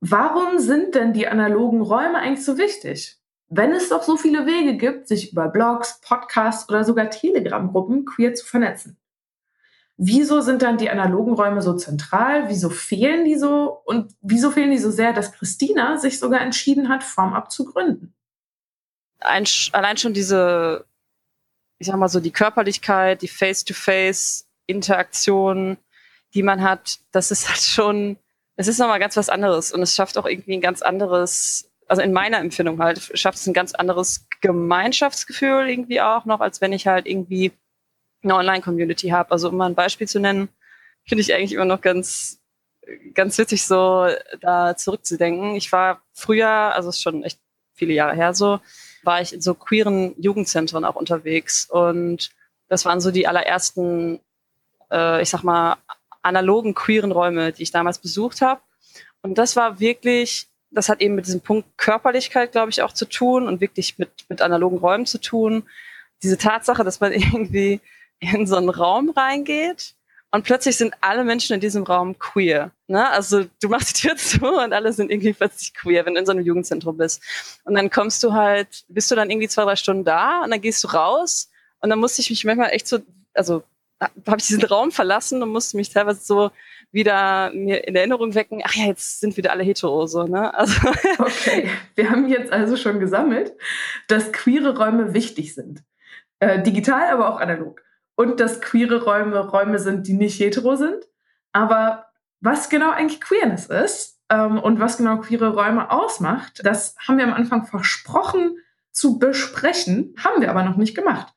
Warum 0.00 0.58
sind 0.58 0.94
denn 0.94 1.12
die 1.12 1.28
analogen 1.28 1.82
Räume 1.82 2.18
eigentlich 2.18 2.44
so 2.44 2.58
wichtig? 2.58 3.18
Wenn 3.48 3.72
es 3.72 3.90
doch 3.90 4.02
so 4.02 4.16
viele 4.16 4.46
Wege 4.46 4.76
gibt, 4.76 5.06
sich 5.08 5.32
über 5.32 5.48
Blogs, 5.48 6.00
Podcasts 6.00 6.68
oder 6.68 6.84
sogar 6.84 7.10
Telegram-Gruppen 7.10 8.04
queer 8.04 8.34
zu 8.34 8.44
vernetzen. 8.46 8.96
Wieso 9.96 10.40
sind 10.40 10.62
dann 10.62 10.76
die 10.76 10.90
analogen 10.90 11.34
Räume 11.34 11.62
so 11.62 11.74
zentral? 11.74 12.48
Wieso 12.48 12.68
fehlen 12.68 13.24
die 13.24 13.36
so? 13.36 13.80
Und 13.84 14.12
wieso 14.20 14.50
fehlen 14.50 14.72
die 14.72 14.78
so 14.78 14.90
sehr, 14.90 15.12
dass 15.12 15.30
Christina 15.32 15.98
sich 15.98 16.18
sogar 16.18 16.40
entschieden 16.40 16.88
hat, 16.88 17.04
Formab 17.04 17.52
zu 17.52 17.64
gründen? 17.64 18.12
Ein, 19.20 19.44
allein 19.72 19.96
schon 19.96 20.12
diese, 20.12 20.84
ich 21.78 21.86
sag 21.86 21.94
mal 21.96 22.08
so, 22.08 22.18
die 22.18 22.32
Körperlichkeit, 22.32 23.22
die 23.22 23.28
Face-to-Face-Interaktion, 23.28 25.76
die 26.34 26.42
man 26.42 26.62
hat, 26.62 26.98
das 27.12 27.30
ist 27.30 27.48
halt 27.48 27.60
schon, 27.60 28.16
es 28.56 28.66
ist 28.66 28.78
nochmal 28.78 28.98
ganz 28.98 29.16
was 29.16 29.28
anderes 29.28 29.70
und 29.72 29.80
es 29.80 29.94
schafft 29.94 30.18
auch 30.18 30.26
irgendwie 30.26 30.54
ein 30.54 30.60
ganz 30.60 30.82
anderes, 30.82 31.70
also 31.86 32.02
in 32.02 32.12
meiner 32.12 32.38
Empfindung 32.38 32.82
halt, 32.82 33.12
schafft 33.14 33.38
es 33.38 33.46
ein 33.46 33.54
ganz 33.54 33.74
anderes 33.74 34.26
Gemeinschaftsgefühl 34.40 35.68
irgendwie 35.68 36.00
auch 36.00 36.24
noch, 36.24 36.40
als 36.40 36.60
wenn 36.60 36.72
ich 36.72 36.88
halt 36.88 37.06
irgendwie 37.06 37.52
eine 38.24 38.34
Online-Community 38.34 39.08
habe. 39.08 39.30
Also 39.30 39.48
um 39.48 39.56
mal 39.56 39.66
ein 39.66 39.74
Beispiel 39.74 40.08
zu 40.08 40.20
nennen, 40.20 40.48
finde 41.06 41.22
ich 41.22 41.34
eigentlich 41.34 41.52
immer 41.52 41.64
noch 41.64 41.80
ganz, 41.80 42.40
ganz 43.14 43.38
witzig, 43.38 43.66
so 43.66 44.08
da 44.40 44.76
zurückzudenken. 44.76 45.54
Ich 45.54 45.70
war 45.72 46.02
früher, 46.12 46.48
also 46.48 46.88
ist 46.88 47.02
schon 47.02 47.22
echt 47.22 47.38
viele 47.74 47.92
Jahre 47.92 48.14
her 48.14 48.34
so, 48.34 48.60
war 49.02 49.20
ich 49.20 49.32
in 49.32 49.40
so 49.40 49.54
queeren 49.54 50.14
Jugendzentren 50.20 50.84
auch 50.84 50.96
unterwegs. 50.96 51.68
Und 51.68 52.30
das 52.68 52.84
waren 52.84 53.00
so 53.00 53.10
die 53.10 53.26
allerersten, 53.26 54.20
äh, 54.90 55.22
ich 55.22 55.30
sag 55.30 55.42
mal, 55.42 55.76
analogen 56.22 56.74
queeren 56.74 57.12
Räume, 57.12 57.52
die 57.52 57.62
ich 57.62 57.70
damals 57.70 57.98
besucht 57.98 58.40
habe. 58.40 58.60
Und 59.22 59.38
das 59.38 59.56
war 59.56 59.80
wirklich, 59.80 60.48
das 60.70 60.88
hat 60.88 61.00
eben 61.00 61.14
mit 61.14 61.26
diesem 61.26 61.40
Punkt 61.40 61.76
Körperlichkeit, 61.76 62.52
glaube 62.52 62.70
ich, 62.70 62.82
auch 62.82 62.92
zu 62.92 63.06
tun 63.06 63.46
und 63.46 63.60
wirklich 63.60 63.98
mit, 63.98 64.10
mit 64.28 64.40
analogen 64.40 64.78
Räumen 64.78 65.06
zu 65.06 65.20
tun. 65.20 65.64
Diese 66.22 66.38
Tatsache, 66.38 66.84
dass 66.84 67.00
man 67.00 67.12
irgendwie 67.12 67.80
in 68.20 68.46
so 68.46 68.56
einen 68.56 68.68
Raum 68.68 69.10
reingeht 69.10 69.94
und 70.34 70.42
plötzlich 70.42 70.76
sind 70.76 70.94
alle 71.00 71.22
Menschen 71.22 71.54
in 71.54 71.60
diesem 71.60 71.84
Raum 71.84 72.18
queer. 72.18 72.72
Ne? 72.88 73.08
Also 73.10 73.44
du 73.62 73.68
machst 73.68 73.96
die 73.96 74.08
Tür 74.08 74.16
zu 74.16 74.44
und 74.44 74.72
alle 74.72 74.92
sind 74.92 75.12
irgendwie 75.12 75.32
plötzlich 75.32 75.72
queer, 75.74 76.04
wenn 76.04 76.14
du 76.14 76.20
in 76.20 76.26
so 76.26 76.32
einem 76.32 76.44
Jugendzentrum 76.44 76.96
bist. 76.96 77.22
Und 77.64 77.74
dann 77.74 77.88
kommst 77.88 78.20
du 78.24 78.32
halt, 78.32 78.84
bist 78.88 79.10
du 79.10 79.14
dann 79.14 79.30
irgendwie 79.30 79.46
zwei, 79.46 79.62
drei 79.62 79.76
Stunden 79.76 80.04
da 80.04 80.42
und 80.42 80.50
dann 80.50 80.60
gehst 80.60 80.82
du 80.82 80.88
raus 80.88 81.50
und 81.80 81.90
dann 81.90 82.00
musste 82.00 82.20
ich 82.20 82.30
mich 82.30 82.44
manchmal 82.44 82.70
echt 82.70 82.88
so, 82.88 82.98
also 83.32 83.62
habe 84.00 84.38
ich 84.38 84.46
diesen 84.46 84.64
Raum 84.64 84.90
verlassen 84.90 85.40
und 85.40 85.50
musste 85.50 85.76
mich 85.76 85.90
teilweise 85.90 86.24
so 86.24 86.50
wieder 86.90 87.52
mir 87.52 87.86
in 87.86 87.94
Erinnerung 87.94 88.34
wecken, 88.34 88.60
ach 88.64 88.74
ja, 88.74 88.86
jetzt 88.86 89.20
sind 89.20 89.36
wieder 89.36 89.52
alle 89.52 89.62
hetero, 89.62 90.06
so, 90.06 90.24
ne? 90.24 90.52
Also 90.54 90.80
okay, 91.18 91.68
wir 91.94 92.10
haben 92.10 92.28
jetzt 92.28 92.52
also 92.52 92.76
schon 92.76 93.00
gesammelt, 93.00 93.52
dass 94.08 94.32
queere 94.32 94.76
Räume 94.76 95.14
wichtig 95.14 95.54
sind. 95.54 95.84
Äh, 96.40 96.62
digital, 96.62 97.08
aber 97.10 97.32
auch 97.32 97.40
analog. 97.40 97.82
Und 98.16 98.40
dass 98.40 98.60
queere 98.60 99.02
Räume 99.02 99.38
Räume 99.48 99.78
sind, 99.78 100.06
die 100.06 100.14
nicht 100.14 100.38
hetero 100.40 100.76
sind. 100.76 101.04
Aber 101.52 102.06
was 102.40 102.68
genau 102.68 102.90
eigentlich 102.90 103.20
Queerness 103.20 103.66
ist 103.66 104.20
ähm, 104.28 104.58
und 104.58 104.80
was 104.80 104.98
genau 104.98 105.18
queere 105.18 105.54
Räume 105.54 105.90
ausmacht, 105.90 106.60
das 106.64 106.94
haben 107.06 107.18
wir 107.18 107.24
am 107.24 107.32
Anfang 107.32 107.66
versprochen 107.66 108.58
zu 108.92 109.18
besprechen, 109.18 110.14
haben 110.22 110.40
wir 110.40 110.50
aber 110.50 110.62
noch 110.62 110.76
nicht 110.76 110.94
gemacht. 110.94 111.34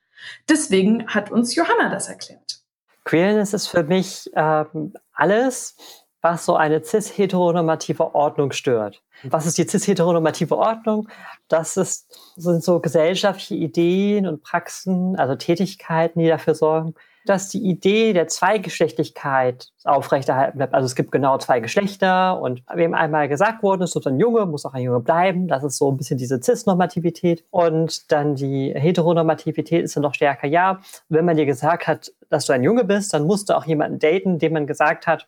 Deswegen 0.50 1.08
hat 1.08 1.32
uns 1.32 1.56
Johanna 1.56 1.90
das 1.90 2.10
erklärt. 2.10 2.62
Queerness 3.04 3.54
ist 3.54 3.68
für 3.68 3.84
mich 3.84 4.30
ähm, 4.36 4.94
alles, 5.14 5.76
was 6.22 6.46
so 6.46 6.56
eine 6.56 6.84
cis-heteronormative 6.84 8.16
Ordnung 8.16 8.52
stört. 8.52 9.02
Was 9.24 9.46
ist 9.46 9.58
die 9.58 9.68
cis-heteronormative 9.68 10.58
Ordnung? 10.58 11.08
Das 11.48 11.78
ist, 11.78 12.34
sind 12.36 12.64
so 12.64 12.80
gesellschaftliche 12.80 13.56
Ideen 13.56 14.28
und 14.28 14.44
Praxen, 14.44 15.16
also 15.16 15.36
Tätigkeiten, 15.36 16.20
die 16.20 16.28
dafür 16.28 16.56
sorgen, 16.56 16.96
dass 17.28 17.50
die 17.50 17.60
Idee 17.60 18.14
der 18.14 18.28
Zweigeschlechtlichkeit 18.28 19.70
aufrechterhalten 19.84 20.58
bleibt. 20.58 20.74
Also 20.74 20.86
es 20.86 20.96
gibt 20.96 21.12
genau 21.12 21.38
zwei 21.38 21.60
Geschlechter 21.60 22.40
und 22.40 22.64
wem 22.74 22.94
einmal 22.94 23.28
gesagt 23.28 23.64
worden 23.64 23.82
ist, 23.82 23.92
so 23.92 24.02
ein 24.06 24.20
Junge, 24.20 24.46
muss 24.46 24.66
auch 24.66 24.74
ein 24.74 24.84
Junge 24.84 25.02
bleiben. 25.02 25.48
Das 25.48 25.64
ist 25.64 25.78
so 25.78 25.92
ein 25.92 25.98
bisschen 25.98 26.18
diese 26.18 26.42
Cis-Normativität. 26.42 27.44
Und 27.50 28.12
dann 28.12 28.36
die 28.36 28.74
Heteronormativität 28.74 29.84
ist 29.84 29.96
dann 29.96 30.04
noch 30.04 30.14
stärker. 30.14 30.48
Ja, 30.48 30.80
wenn 31.10 31.26
man 31.26 31.38
dir 31.38 31.46
gesagt 31.46 31.88
hat, 31.88 32.12
dass 32.30 32.46
du 32.46 32.54
ein 32.54 32.64
Junge 32.64 32.84
bist, 32.84 33.14
dann 33.14 33.26
musst 33.26 33.50
du 33.50 33.58
auch 33.58 33.66
jemanden 33.66 34.00
daten, 34.00 34.40
dem 34.40 34.54
man 34.54 34.68
gesagt 34.68 35.08
hat, 35.08 35.28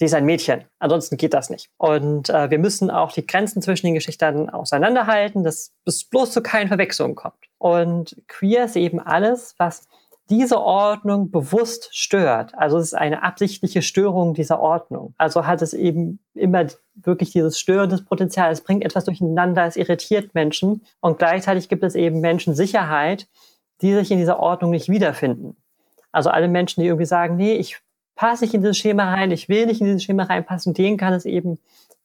sie 0.00 0.06
ist 0.06 0.14
ein 0.14 0.24
Mädchen. 0.24 0.64
Ansonsten 0.78 1.18
geht 1.18 1.34
das 1.34 1.50
nicht. 1.50 1.68
Und 1.76 2.30
äh, 2.30 2.50
wir 2.50 2.58
müssen 2.58 2.90
auch 2.90 3.12
die 3.12 3.26
Grenzen 3.26 3.60
zwischen 3.60 3.84
den 3.84 3.94
Geschlechtern 3.94 4.48
auseinanderhalten, 4.48 5.44
dass 5.44 5.74
es 5.84 6.04
bloß 6.04 6.32
zu 6.32 6.40
keinen 6.40 6.68
Verwechslungen 6.68 7.14
kommt. 7.14 7.36
Und 7.58 8.16
queer 8.26 8.64
ist 8.64 8.76
eben 8.76 8.98
alles, 8.98 9.54
was 9.58 9.88
diese 10.30 10.58
Ordnung 10.58 11.30
bewusst 11.30 11.90
stört. 11.92 12.54
Also 12.56 12.78
es 12.78 12.86
ist 12.86 12.94
eine 12.94 13.22
absichtliche 13.22 13.82
Störung 13.82 14.32
dieser 14.32 14.60
Ordnung. 14.60 15.12
Also 15.18 15.46
hat 15.46 15.60
es 15.60 15.74
eben 15.74 16.18
immer 16.32 16.64
wirklich 16.94 17.32
dieses 17.32 17.60
störendes 17.60 18.02
Potenzial. 18.02 18.50
Es 18.50 18.62
bringt 18.62 18.84
etwas 18.86 19.04
durcheinander, 19.04 19.66
es 19.66 19.76
irritiert 19.76 20.34
Menschen 20.34 20.82
und 21.00 21.18
gleichzeitig 21.18 21.68
gibt 21.68 21.84
es 21.84 21.94
eben 21.94 22.20
Menschen 22.20 22.54
Sicherheit, 22.54 23.28
die 23.82 23.92
sich 23.92 24.10
in 24.10 24.18
dieser 24.18 24.40
Ordnung 24.40 24.70
nicht 24.70 24.88
wiederfinden. 24.88 25.58
Also 26.10 26.30
alle 26.30 26.48
Menschen, 26.48 26.80
die 26.80 26.86
irgendwie 26.86 27.06
sagen, 27.06 27.36
nee, 27.36 27.56
ich 27.56 27.82
passe 28.20 28.44
nicht 28.44 28.54
in 28.54 28.60
dieses 28.60 28.78
Schema 28.78 29.12
rein, 29.12 29.30
ich 29.30 29.48
will 29.48 29.66
nicht 29.66 29.80
in 29.80 29.86
dieses 29.86 30.04
Schema 30.04 30.24
reinpassen, 30.24 30.74
denen 30.74 30.96
kann 30.96 31.12
es 31.12 31.24
eben 31.24 31.58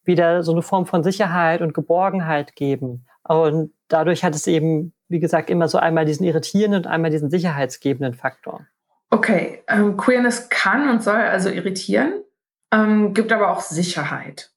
wieder 0.04 0.44
so 0.44 0.52
eine 0.52 0.62
Form 0.62 0.86
von 0.86 1.04
Sicherheit 1.04 1.62
und 1.62 1.74
Geborgenheit 1.74 2.56
geben. 2.56 3.06
Und 3.24 3.74
dadurch 3.88 4.24
hat 4.24 4.36
es 4.36 4.48
eben 4.48 4.94
wie 5.08 5.20
gesagt, 5.20 5.50
immer 5.50 5.68
so 5.68 5.78
einmal 5.78 6.06
diesen 6.06 6.26
irritierenden 6.26 6.84
und 6.84 6.88
einmal 6.88 7.12
diesen 7.12 7.30
sicherheitsgebenden 7.30 8.14
Faktor. 8.16 8.66
Okay, 9.10 9.64
ähm, 9.68 9.98
Queerness 9.98 10.50
kann 10.50 10.90
und 10.90 11.04
soll 11.04 11.16
also 11.16 11.50
irritieren, 11.50 12.24
ähm, 12.72 13.14
gibt 13.14 13.32
aber 13.32 13.52
auch 13.52 13.62
Sicherheit. 13.62 14.52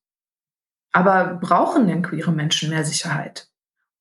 Aber 0.92 1.38
brauchen 1.40 1.86
denn 1.86 2.02
queere 2.02 2.32
Menschen 2.32 2.70
mehr 2.70 2.84
Sicherheit? 2.84 3.48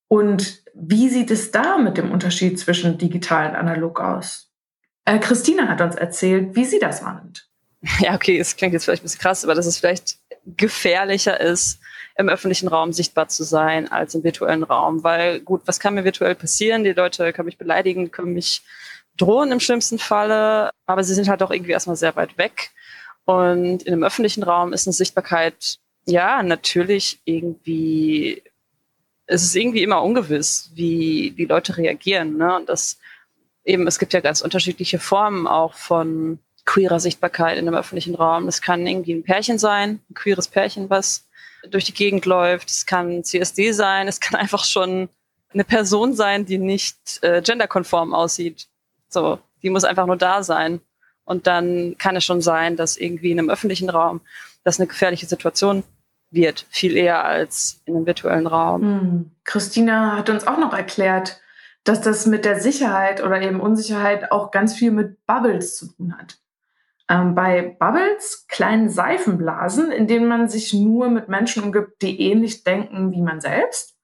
Und 0.08 0.64
wie 0.74 1.10
sieht 1.10 1.32
es 1.32 1.52
da 1.52 1.78
mit 1.78 1.98
dem 1.98 2.12
Unterschied 2.12 2.58
zwischen 2.58 2.98
digital 2.98 3.50
und 3.50 3.56
analog 3.56 4.00
aus? 4.00 4.54
Äh, 5.04 5.20
Christina 5.20 5.68
hat 5.68 5.82
uns 5.82 5.96
erzählt, 5.96 6.56
wie 6.56 6.66
sie 6.66 6.80
das 6.80 7.04
wahrnimmt. 7.04 7.47
Ja, 8.00 8.16
okay, 8.16 8.40
es 8.40 8.56
klingt 8.56 8.74
jetzt 8.74 8.86
vielleicht 8.86 9.04
ein 9.04 9.06
bisschen 9.06 9.22
krass, 9.22 9.44
aber 9.44 9.56
dass 9.56 9.66
es 9.66 9.78
vielleicht 9.78 10.18
gefährlicher 10.46 11.40
ist, 11.40 11.80
im 12.18 12.30
öffentlichen 12.30 12.68
Raum 12.68 12.94
sichtbar 12.94 13.28
zu 13.28 13.44
sein 13.44 13.92
als 13.92 14.16
im 14.16 14.24
virtuellen 14.24 14.64
Raum. 14.64 15.04
Weil 15.04 15.40
gut, 15.40 15.62
was 15.66 15.80
kann 15.80 15.94
mir 15.94 16.04
virtuell 16.04 16.36
passieren? 16.36 16.84
Die 16.84 16.94
Leute 16.94 17.32
können 17.32 17.46
mich 17.46 17.58
beleidigen, 17.58 18.12
können 18.12 18.34
mich 18.34 18.64
drohen 19.18 19.52
im 19.52 19.60
schlimmsten 19.60 20.00
Falle, 20.00 20.72
aber 20.86 21.04
sie 21.04 21.14
sind 21.14 21.28
halt 21.28 21.44
auch 21.44 21.52
irgendwie 21.52 21.72
erstmal 21.72 21.96
sehr 21.96 22.16
weit 22.16 22.38
weg. 22.38 22.72
Und 23.26 23.84
in 23.84 23.94
einem 23.94 24.04
öffentlichen 24.04 24.44
Raum 24.44 24.74
ist 24.74 24.88
eine 24.88 24.94
Sichtbarkeit, 24.94 25.80
ja, 26.06 26.42
natürlich 26.42 27.20
irgendwie, 27.26 28.42
es 29.26 29.44
ist 29.44 29.56
irgendwie 29.56 29.84
immer 29.84 30.02
ungewiss, 30.02 30.72
wie 30.74 31.32
die 31.38 31.46
Leute 31.46 31.78
reagieren. 31.78 32.38
Ne? 32.38 32.56
Und 32.56 32.70
das 32.70 32.98
eben, 33.66 33.86
es 33.86 34.00
gibt 34.00 34.14
ja 34.14 34.22
ganz 34.22 34.42
unterschiedliche 34.42 35.00
Formen 35.00 35.46
auch 35.46 35.74
von 35.74 36.40
queerer 36.68 37.00
Sichtbarkeit 37.00 37.58
in 37.58 37.68
einem 37.68 37.78
öffentlichen 37.78 38.14
Raum. 38.14 38.46
Das 38.46 38.62
kann 38.62 38.86
irgendwie 38.86 39.14
ein 39.14 39.24
Pärchen 39.24 39.58
sein, 39.58 40.02
ein 40.12 40.14
queeres 40.14 40.48
Pärchen, 40.48 40.92
was 40.92 41.28
durch 41.72 41.86
die 41.86 41.94
Gegend 41.94 42.26
läuft. 42.26 42.70
Es 42.70 42.86
kann 42.86 43.24
CSD 43.24 43.72
sein. 43.72 44.08
Es 44.08 44.20
kann 44.20 44.40
einfach 44.40 44.64
schon 44.64 45.10
eine 45.52 45.64
Person 45.64 46.14
sein, 46.14 46.46
die 46.46 46.60
nicht 46.60 46.98
äh, 47.24 47.42
genderkonform 47.42 48.14
aussieht. 48.14 48.68
So, 49.10 49.40
die 49.64 49.72
muss 49.72 49.86
einfach 49.86 50.06
nur 50.06 50.18
da 50.18 50.44
sein. 50.44 50.82
Und 51.24 51.48
dann 51.48 51.96
kann 51.98 52.16
es 52.16 52.24
schon 52.24 52.42
sein, 52.42 52.76
dass 52.76 52.98
irgendwie 52.98 53.32
in 53.32 53.40
einem 53.40 53.50
öffentlichen 53.50 53.90
Raum 53.90 54.22
das 54.64 54.80
eine 54.80 54.88
gefährliche 54.88 55.26
Situation 55.26 55.84
wird, 56.30 56.66
viel 56.70 56.96
eher 56.98 57.24
als 57.24 57.82
in 57.86 57.96
einem 57.96 58.06
virtuellen 58.06 58.48
Raum. 58.48 58.82
Hm. 58.82 59.32
Christina 59.46 60.18
hat 60.18 60.30
uns 60.30 60.46
auch 60.46 60.58
noch 60.58 60.74
erklärt, 60.74 61.40
dass 61.86 62.02
das 62.02 62.26
mit 62.26 62.44
der 62.44 62.60
Sicherheit 62.60 63.24
oder 63.24 63.42
eben 63.42 63.62
Unsicherheit 63.62 64.32
auch 64.34 64.52
ganz 64.52 64.76
viel 64.76 64.92
mit 64.92 65.26
Bubbles 65.26 65.78
zu 65.78 65.88
tun 65.88 66.18
hat 66.18 66.38
ähm, 67.10 67.36
bei 67.36 67.76
Bubbles, 67.80 68.46
kleinen 68.48 68.90
Seifenblasen, 68.90 69.92
in 69.92 70.08
denen 70.08 70.28
man 70.28 70.50
sich 70.50 70.74
nur 70.74 71.10
mit 71.10 71.30
Menschen 71.30 71.64
umgibt, 71.64 72.02
die 72.02 72.20
ähnlich 72.20 72.64
denken 72.64 73.12
wie 73.12 73.22
man 73.22 73.40
selbst. 73.40 73.96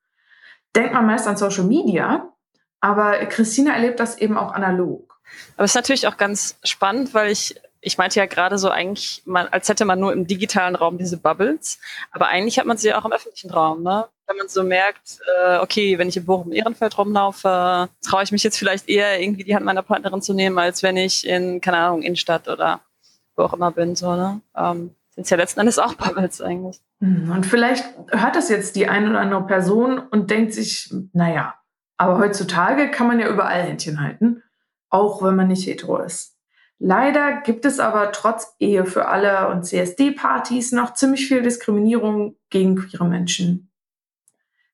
Denkt 0.76 0.94
man 0.94 1.06
meist 1.06 1.28
an 1.28 1.38
Social 1.38 1.66
Media, 1.66 2.34
aber 2.80 3.18
Christina 3.28 3.74
erlebt 3.74 4.00
das 4.00 4.18
eben 4.18 4.38
auch 4.38 4.54
analog. 4.54 5.20
Aber 5.56 5.66
es 5.66 5.72
ist 5.72 5.76
natürlich 5.76 6.08
auch 6.08 6.18
ganz 6.18 6.58
spannend, 6.64 7.14
weil 7.14 7.32
ich, 7.32 7.56
ich 7.82 7.98
meinte 7.98 8.20
ja 8.20 8.26
gerade 8.26 8.58
so 8.58 8.70
eigentlich, 8.70 9.22
man, 9.26 9.48
als 9.48 9.70
hätte 9.70 9.86
man 9.86 10.00
nur 10.00 10.14
im 10.14 10.26
digitalen 10.26 10.76
Raum 10.76 10.98
diese 10.98 11.18
Bubbles, 11.18 11.80
aber 12.12 12.28
eigentlich 12.28 12.60
hat 12.60 12.66
man 12.66 12.78
sie 12.78 12.90
ja 12.90 13.00
auch 13.00 13.06
im 13.06 13.12
öffentlichen 13.12 13.52
Raum, 13.52 13.84
ne? 13.84 14.08
Wenn 14.26 14.38
man 14.38 14.48
so 14.48 14.64
merkt, 14.64 15.20
äh, 15.38 15.58
okay, 15.58 15.98
wenn 15.98 16.08
ich 16.08 16.16
im 16.16 16.26
Bochum 16.26 16.54
Ehrenfeld 16.54 16.98
rumlaufe, 16.98 17.90
traue 18.02 18.24
ich 18.24 18.32
mich 18.32 18.44
jetzt 18.44 18.58
vielleicht 18.58 18.88
eher 18.88 19.20
irgendwie 19.22 19.44
die 19.44 19.54
Hand 19.54 19.66
meiner 19.66 19.82
Partnerin 19.82 20.22
zu 20.22 20.34
nehmen, 20.34 20.58
als 20.58 20.82
wenn 20.82 20.96
ich 20.96 21.28
in, 21.28 21.60
keine 21.60 21.78
Ahnung, 21.78 22.04
Innenstadt 22.04 22.48
oder 22.48 22.80
wo 23.36 23.44
auch 23.44 23.54
immer 23.54 23.72
bin, 23.72 23.96
so, 23.96 24.16
ne? 24.16 24.42
Ähm, 24.56 24.96
sind 25.12 25.30
ja 25.30 25.38
letzten 25.38 25.60
Endes 25.60 25.80
auch 25.80 25.94
Bubbles 25.96 26.42
eigentlich. 26.42 26.82
Hm, 27.00 27.32
und 27.32 27.46
vielleicht 27.46 27.86
hört 28.10 28.36
das 28.36 28.50
jetzt 28.50 28.76
die 28.76 28.88
eine 28.88 29.10
oder 29.10 29.20
andere 29.20 29.46
Person 29.46 30.00
und 30.00 30.32
denkt 30.32 30.54
sich, 30.54 30.94
naja, 31.14 31.56
aber 31.98 32.18
heutzutage 32.18 32.90
kann 32.90 33.08
man 33.08 33.20
ja 33.20 33.30
überall 33.30 33.64
Händchen 33.64 34.02
halten, 34.02 34.44
auch 34.90 35.22
wenn 35.24 35.36
man 35.36 35.48
nicht 35.48 35.68
hetero 35.68 35.98
ist. 35.98 36.38
Leider 36.80 37.42
gibt 37.42 37.66
es 37.66 37.80
aber 37.80 38.12
trotz 38.12 38.56
Ehe 38.60 38.86
für 38.86 39.08
alle 39.08 39.48
und 39.50 39.64
CSD-Partys 39.64 40.74
noch 40.74 40.94
ziemlich 40.96 41.28
viel 41.28 41.42
Diskriminierung 41.42 42.36
gegen 42.50 42.76
queere 42.76 43.06
Menschen. 43.06 43.72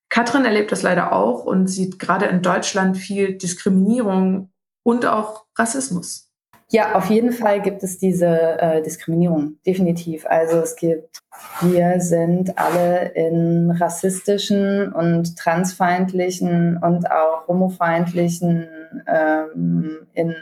Katrin 0.10 0.44
erlebt 0.44 0.72
das 0.72 0.82
leider 0.82 1.14
auch 1.14 1.46
und 1.46 1.68
sieht 1.68 2.00
gerade 2.00 2.26
in 2.26 2.42
Deutschland 2.42 2.98
viel 2.98 3.38
Diskriminierung 3.38 4.52
und 4.82 5.06
auch 5.06 5.46
Rassismus. 5.56 6.29
Ja, 6.72 6.94
auf 6.94 7.10
jeden 7.10 7.32
Fall 7.32 7.62
gibt 7.62 7.82
es 7.82 7.98
diese 7.98 8.28
äh, 8.28 8.84
Diskriminierung, 8.84 9.58
definitiv. 9.66 10.28
Also 10.28 10.60
es 10.60 10.76
gibt, 10.76 11.22
wir 11.62 12.00
sind 12.00 12.60
alle 12.60 13.12
in 13.16 13.72
rassistischen 13.72 14.94
und 14.94 15.36
transfeindlichen 15.36 16.78
und 16.78 17.10
auch 17.10 17.48
homofeindlichen 17.48 18.68
ähm, 19.08 20.08
in 20.14 20.36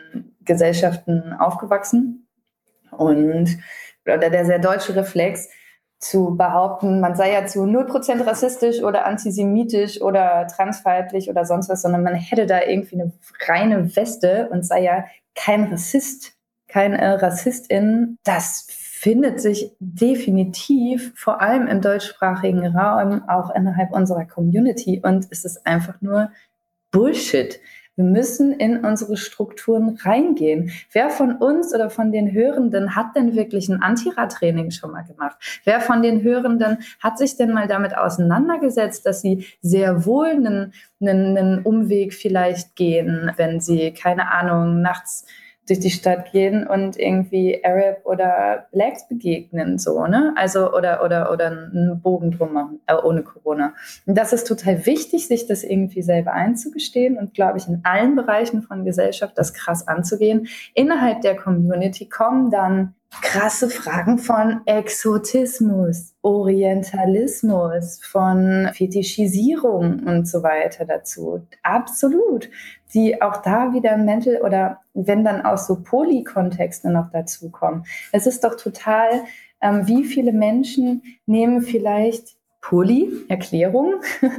Gesellschaften 0.43 1.31
aufgewachsen. 1.31 2.27
Und 2.91 3.57
oder 4.05 4.29
der 4.29 4.45
sehr 4.45 4.59
deutsche 4.59 4.95
Reflex, 4.95 5.47
zu 5.99 6.35
behaupten, 6.37 6.99
man 6.99 7.15
sei 7.15 7.33
ja 7.33 7.45
zu 7.47 7.63
0% 7.63 8.25
rassistisch 8.25 8.83
oder 8.83 9.05
antisemitisch 9.05 10.01
oder 10.01 10.47
transfeindlich 10.47 11.29
oder 11.29 11.43
sonst 11.43 11.69
was, 11.69 11.81
sondern 11.81 12.03
man 12.03 12.13
hätte 12.13 12.45
da 12.45 12.61
irgendwie 12.61 13.01
eine 13.01 13.11
reine 13.47 13.95
Weste 13.95 14.49
und 14.51 14.63
sei 14.65 14.83
ja 14.83 15.05
kein 15.33 15.65
Rassist, 15.65 16.33
keine 16.67 16.99
äh, 16.99 17.09
Rassistin. 17.13 18.17
Das 18.23 18.67
findet 18.69 19.41
sich 19.41 19.71
definitiv 19.79 21.13
vor 21.15 21.41
allem 21.41 21.67
im 21.67 21.81
deutschsprachigen 21.81 22.65
Raum 22.75 23.27
auch 23.27 23.53
innerhalb 23.55 23.91
unserer 23.91 24.25
Community 24.25 25.01
und 25.03 25.27
es 25.31 25.45
ist 25.45 25.65
einfach 25.65 26.01
nur 26.01 26.31
Bullshit. 26.91 27.59
Wir 27.97 28.05
müssen 28.05 28.53
in 28.53 28.85
unsere 28.85 29.17
Strukturen 29.17 29.97
reingehen. 30.03 30.71
Wer 30.91 31.09
von 31.09 31.35
uns 31.35 31.73
oder 31.73 31.89
von 31.89 32.11
den 32.11 32.31
Hörenden 32.31 32.95
hat 32.95 33.15
denn 33.15 33.35
wirklich 33.35 33.69
ein 33.69 33.81
Antirad-Training 33.81 34.69
schon 34.69 34.91
mal 34.91 35.03
gemacht? 35.03 35.37
Wer 35.63 35.81
von 35.81 36.03
den 36.03 36.21
Hörenden 36.21 36.77
hat 36.99 37.17
sich 37.17 37.37
denn 37.37 37.51
mal 37.51 37.67
damit 37.67 37.97
auseinandergesetzt, 37.97 39.03
dass 39.07 39.21
sie 39.21 39.47
sehr 39.61 40.05
wohl 40.05 40.27
einen, 40.27 40.73
einen, 41.01 41.37
einen 41.37 41.63
Umweg 41.63 42.13
vielleicht 42.13 42.75
gehen, 42.75 43.31
wenn 43.35 43.61
sie, 43.61 43.91
keine 43.93 44.31
Ahnung, 44.31 44.81
nachts 44.83 45.25
durch 45.67 45.79
die 45.79 45.89
Stadt 45.89 46.31
gehen 46.31 46.65
und 46.65 46.97
irgendwie 46.97 47.63
Arab 47.63 48.05
oder 48.05 48.67
Blacks 48.71 49.07
begegnen, 49.07 49.77
so, 49.77 50.05
ne? 50.07 50.33
Also, 50.37 50.73
oder, 50.73 51.03
oder, 51.03 51.31
oder 51.31 51.47
einen 51.47 52.01
Bogen 52.01 52.31
drum 52.31 52.53
machen, 52.53 52.79
äh, 52.87 52.95
ohne 52.95 53.23
Corona. 53.23 53.73
Und 54.05 54.17
das 54.17 54.33
ist 54.33 54.47
total 54.47 54.85
wichtig, 54.85 55.27
sich 55.27 55.45
das 55.45 55.63
irgendwie 55.63 56.01
selber 56.01 56.33
einzugestehen 56.33 57.17
und, 57.17 57.33
glaube 57.33 57.57
ich, 57.57 57.67
in 57.67 57.81
allen 57.83 58.15
Bereichen 58.15 58.61
von 58.61 58.85
Gesellschaft 58.85 59.37
das 59.37 59.53
krass 59.53 59.87
anzugehen. 59.87 60.47
Innerhalb 60.73 61.21
der 61.21 61.35
Community 61.35 62.07
kommen 62.07 62.49
dann 62.49 62.95
krasse 63.09 63.69
Fragen 63.69 64.17
von 64.17 64.61
Exotismus, 64.65 66.13
Orientalismus, 66.21 67.99
von 68.03 68.69
Fetischisierung 68.73 70.03
und 70.05 70.27
so 70.27 70.43
weiter 70.43 70.85
dazu. 70.85 71.45
Absolut. 71.63 72.49
Die 72.93 73.21
auch 73.21 73.37
da 73.41 73.73
wieder 73.73 73.97
mental 73.97 74.41
oder 74.41 74.81
wenn 74.93 75.23
dann 75.23 75.41
auch 75.45 75.57
so 75.57 75.81
Polykontexte 75.81 76.89
noch 76.89 77.09
dazukommen. 77.11 77.85
Es 78.11 78.27
ist 78.27 78.43
doch 78.43 78.55
total, 78.55 79.09
ähm, 79.61 79.87
wie 79.87 80.03
viele 80.05 80.31
Menschen 80.31 81.03
nehmen 81.25 81.61
vielleicht 81.61 82.36
Poly, 82.67 83.25
Erklärung. 83.29 84.01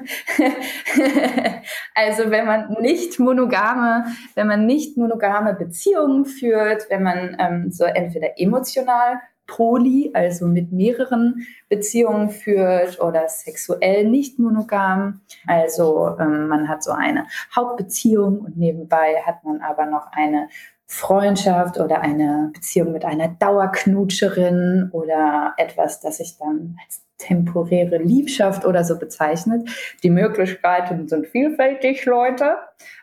also 1.94 2.30
wenn 2.30 2.44
man 2.44 2.76
nicht 2.78 3.18
monogame, 3.18 4.04
wenn 4.34 4.46
man 4.46 4.66
nicht 4.66 4.98
monogame 4.98 5.54
Beziehungen 5.54 6.26
führt, 6.26 6.90
wenn 6.90 7.02
man 7.02 7.36
ähm, 7.38 7.70
so 7.70 7.84
entweder 7.84 8.38
emotional 8.38 9.18
poly, 9.46 10.10
also 10.12 10.46
mit 10.46 10.72
mehreren 10.72 11.46
Beziehungen 11.70 12.28
führt 12.28 13.00
oder 13.00 13.28
sexuell 13.28 14.04
nicht 14.06 14.38
monogam. 14.38 15.22
Also 15.46 16.14
ähm, 16.20 16.48
man 16.48 16.68
hat 16.68 16.84
so 16.84 16.90
eine 16.90 17.24
Hauptbeziehung 17.56 18.40
und 18.40 18.58
nebenbei 18.58 19.22
hat 19.24 19.42
man 19.42 19.62
aber 19.62 19.86
noch 19.86 20.12
eine 20.12 20.50
Freundschaft 20.84 21.80
oder 21.80 22.02
eine 22.02 22.50
Beziehung 22.52 22.92
mit 22.92 23.06
einer 23.06 23.28
Dauerknutscherin 23.28 24.90
oder 24.92 25.54
etwas, 25.56 26.00
das 26.00 26.18
sich 26.18 26.36
dann 26.36 26.76
als 26.84 27.07
temporäre 27.18 27.98
Liebschaft 27.98 28.64
oder 28.64 28.84
so 28.84 28.98
bezeichnet. 28.98 29.68
Die 30.02 30.10
Möglichkeiten 30.10 31.08
sind 31.08 31.26
vielfältig, 31.26 32.04
Leute. 32.06 32.56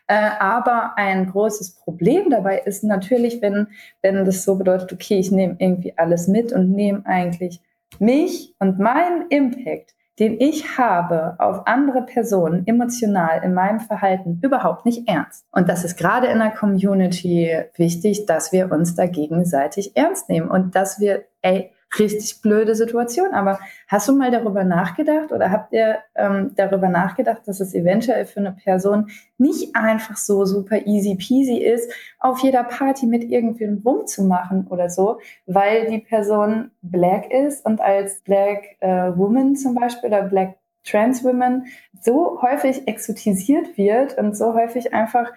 Äh, 0.07 0.29
aber 0.39 0.93
ein 0.97 1.29
großes 1.29 1.75
Problem 1.75 2.29
dabei 2.29 2.59
ist 2.59 2.83
natürlich, 2.83 3.41
wenn, 3.41 3.67
wenn 4.01 4.23
das 4.25 4.43
so 4.43 4.55
bedeutet, 4.55 4.93
okay, 4.93 5.19
ich 5.19 5.31
nehme 5.31 5.55
irgendwie 5.59 5.97
alles 5.97 6.27
mit 6.27 6.53
und 6.53 6.71
nehme 6.71 7.05
eigentlich 7.05 7.61
mich 7.99 8.55
und 8.59 8.79
meinen 8.79 9.27
Impact, 9.29 9.95
den 10.19 10.39
ich 10.39 10.77
habe 10.77 11.35
auf 11.39 11.67
andere 11.67 12.03
Personen 12.03 12.65
emotional 12.67 13.43
in 13.43 13.53
meinem 13.53 13.81
Verhalten 13.81 14.39
überhaupt 14.41 14.85
nicht 14.85 15.09
ernst. 15.09 15.45
Und 15.51 15.67
das 15.67 15.83
ist 15.83 15.97
gerade 15.97 16.27
in 16.27 16.39
der 16.39 16.51
Community 16.51 17.51
wichtig, 17.75 18.25
dass 18.25 18.53
wir 18.53 18.71
uns 18.71 18.95
da 18.95 19.07
gegenseitig 19.07 19.97
ernst 19.97 20.29
nehmen 20.29 20.49
und 20.49 20.75
dass 20.75 20.99
wir, 20.99 21.25
ey, 21.41 21.71
richtig 21.99 22.41
blöde 22.41 22.75
Situation. 22.75 23.33
Aber 23.33 23.59
hast 23.87 24.07
du 24.07 24.15
mal 24.15 24.31
darüber 24.31 24.63
nachgedacht 24.63 25.31
oder 25.31 25.51
habt 25.51 25.73
ihr 25.73 25.97
ähm, 26.15 26.51
darüber 26.55 26.89
nachgedacht, 26.89 27.41
dass 27.45 27.59
es 27.59 27.73
eventuell 27.73 28.25
für 28.25 28.39
eine 28.39 28.53
Person 28.53 29.09
nicht 29.37 29.75
einfach 29.75 30.17
so 30.17 30.45
super 30.45 30.85
easy 30.85 31.15
peasy 31.15 31.57
ist, 31.57 31.91
auf 32.19 32.39
jeder 32.39 32.63
Party 32.63 33.05
mit 33.05 33.23
irgendwem 33.23 33.81
rumzumachen 33.85 34.67
oder 34.67 34.89
so, 34.89 35.19
weil 35.45 35.87
die 35.87 35.99
Person 35.99 36.71
black 36.81 37.31
ist 37.31 37.65
und 37.65 37.81
als 37.81 38.21
black 38.21 38.77
äh, 38.79 39.11
woman 39.15 39.55
zum 39.55 39.75
Beispiel 39.75 40.09
oder 40.09 40.23
black 40.23 40.55
trans 40.83 41.23
women 41.23 41.65
so 41.99 42.41
häufig 42.41 42.87
exotisiert 42.87 43.77
wird 43.77 44.17
und 44.17 44.37
so 44.37 44.53
häufig 44.53 44.93
einfach 44.93 45.31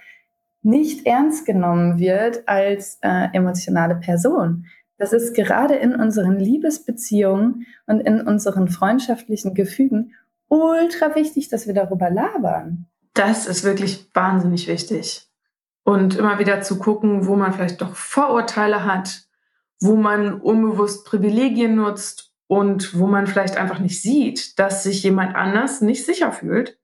nicht 0.62 1.07
ernst 1.07 1.47
genommen 1.47 1.99
wird 1.99 2.47
als 2.47 2.99
äh, 3.03 3.29
emotionale 3.33 3.95
Person. 3.95 4.67
Das 4.99 5.12
ist 5.12 5.35
gerade 5.35 5.75
in 5.76 5.95
unseren 5.95 6.39
Liebesbeziehungen 6.39 7.67
und 7.87 8.00
in 8.00 8.21
unseren 8.21 8.69
freundschaftlichen 8.69 9.54
Gefügen 9.54 10.15
ultra 10.49 11.15
wichtig, 11.15 11.49
dass 11.49 11.67
wir 11.67 11.75
darüber 11.75 12.11
labern. 12.11 12.87
Das 13.15 13.47
ist 13.47 13.65
wirklich 13.65 14.11
wahnsinnig 14.13 14.67
wichtig. 14.67 15.28
Und 15.84 16.17
immer 16.17 16.39
wieder 16.39 16.61
zu 16.61 16.78
gucken, 16.78 17.26
wo 17.26 17.37
man 17.37 17.52
vielleicht 17.52 17.80
doch 17.80 17.95
Vorurteile 17.95 18.84
hat, 18.84 19.23
wo 19.80 19.97
man 19.97 20.41
unbewusst 20.41 21.06
Privilegien 21.06 21.76
nutzt 21.76 22.32
und 22.47 22.99
wo 22.99 23.06
man 23.06 23.26
vielleicht 23.26 23.56
einfach 23.56 23.78
nicht 23.78 24.02
sieht, 24.02 24.58
dass 24.58 24.82
sich 24.82 25.02
jemand 25.02 25.37
anders 25.37 25.80
nicht 25.80 26.04
sicher 26.04 26.32
fühlt 26.32 26.78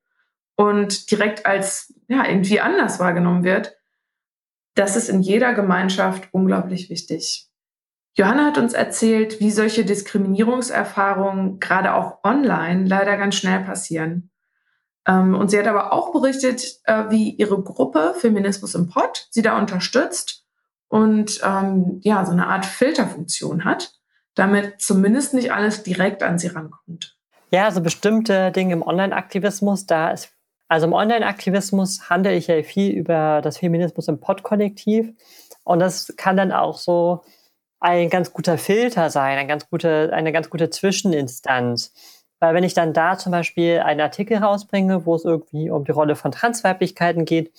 und 0.57 1.11
direkt 1.11 1.47
als 1.47 1.93
ja, 2.07 2.27
irgendwie 2.27 2.61
anders 2.61 3.01
wahrgenommen 3.01 3.45
wird. 3.45 3.77
Das 4.75 4.97
ist 4.97 5.09
in 5.09 5.21
jeder 5.21 5.55
Gemeinschaft 5.55 6.29
unglaublich 6.33 6.91
wichtig. 6.91 7.44
Johanna 8.17 8.47
hat 8.47 8.59
uns 8.59 8.75
erzählt, 8.75 9.41
wie 9.41 9.51
solche 9.51 9.85
Diskriminierungserfahrungen 9.85 11.59
gerade 11.59 11.95
auch 11.95 12.23
online 12.23 12.87
leider 12.87 13.17
ganz 13.17 13.35
schnell 13.35 13.61
passieren. 13.61 14.31
Ähm, 15.07 15.35
und 15.35 15.51
sie 15.51 15.59
hat 15.59 15.67
aber 15.67 15.93
auch 15.93 16.13
berichtet, 16.13 16.81
äh, 16.85 17.11
wie 17.11 17.31
ihre 17.31 17.61
Gruppe 17.63 18.15
Feminismus 18.19 18.75
im 18.75 18.89
Pott 18.89 19.27
sie 19.31 19.43
da 19.43 19.59
unterstützt 19.59 20.45
und 20.89 21.41
ähm, 21.45 22.01
ja, 22.03 22.25
so 22.25 22.33
eine 22.33 22.47
Art 22.47 22.65
Filterfunktion 22.65 23.65
hat, 23.65 23.93
damit 24.35 24.81
zumindest 24.81 25.35
nicht 25.35 25.53
alles 25.53 25.83
direkt 25.83 26.23
an 26.23 26.39
sie 26.39 26.49
rankommt. 26.49 27.17
Ja, 27.51 27.65
also 27.65 27.81
bestimmte 27.81 28.53
Dinge 28.53 28.75
im 28.75 28.83
Online-Aktivismus, 28.83 29.87
da 29.87 30.11
ist, 30.11 30.33
also 30.69 30.87
im 30.87 30.93
Online-Aktivismus 30.93 32.09
handle 32.09 32.35
ich 32.35 32.47
ja 32.47 32.63
viel 32.63 32.93
über 32.93 33.41
das 33.43 33.59
Feminismus 33.59 34.09
im 34.09 34.21
Pott-Kollektiv 34.21 35.13
und 35.65 35.81
das 35.81 36.15
kann 36.17 36.37
dann 36.37 36.53
auch 36.53 36.79
so 36.79 37.23
ein 37.85 38.09
ganz 38.09 38.33
guter 38.33 38.57
Filter 38.57 39.11
sein, 39.11 39.37
ein 39.37 39.47
ganz 39.47 39.69
gute, 39.69 40.11
eine 40.15 40.33
ganz 40.33 40.49
gute 40.49 40.71
Zwischeninstanz. 40.71 41.93
Weil 42.41 42.55
wenn 42.55 42.65
ich 42.65 42.73
dann 42.73 42.95
da 42.95 43.19
zum 43.19 43.31
Beispiel 43.31 43.81
einen 43.81 44.01
Artikel 44.01 44.39
rausbringe, 44.39 45.05
wo 45.05 45.15
es 45.15 45.27
irgendwie 45.27 45.69
um 45.69 45.85
die 45.85 45.93
Rolle 45.93 46.17
von 46.17 46.33
Transweiblichkeiten 46.33 47.27
geht, 47.27 47.53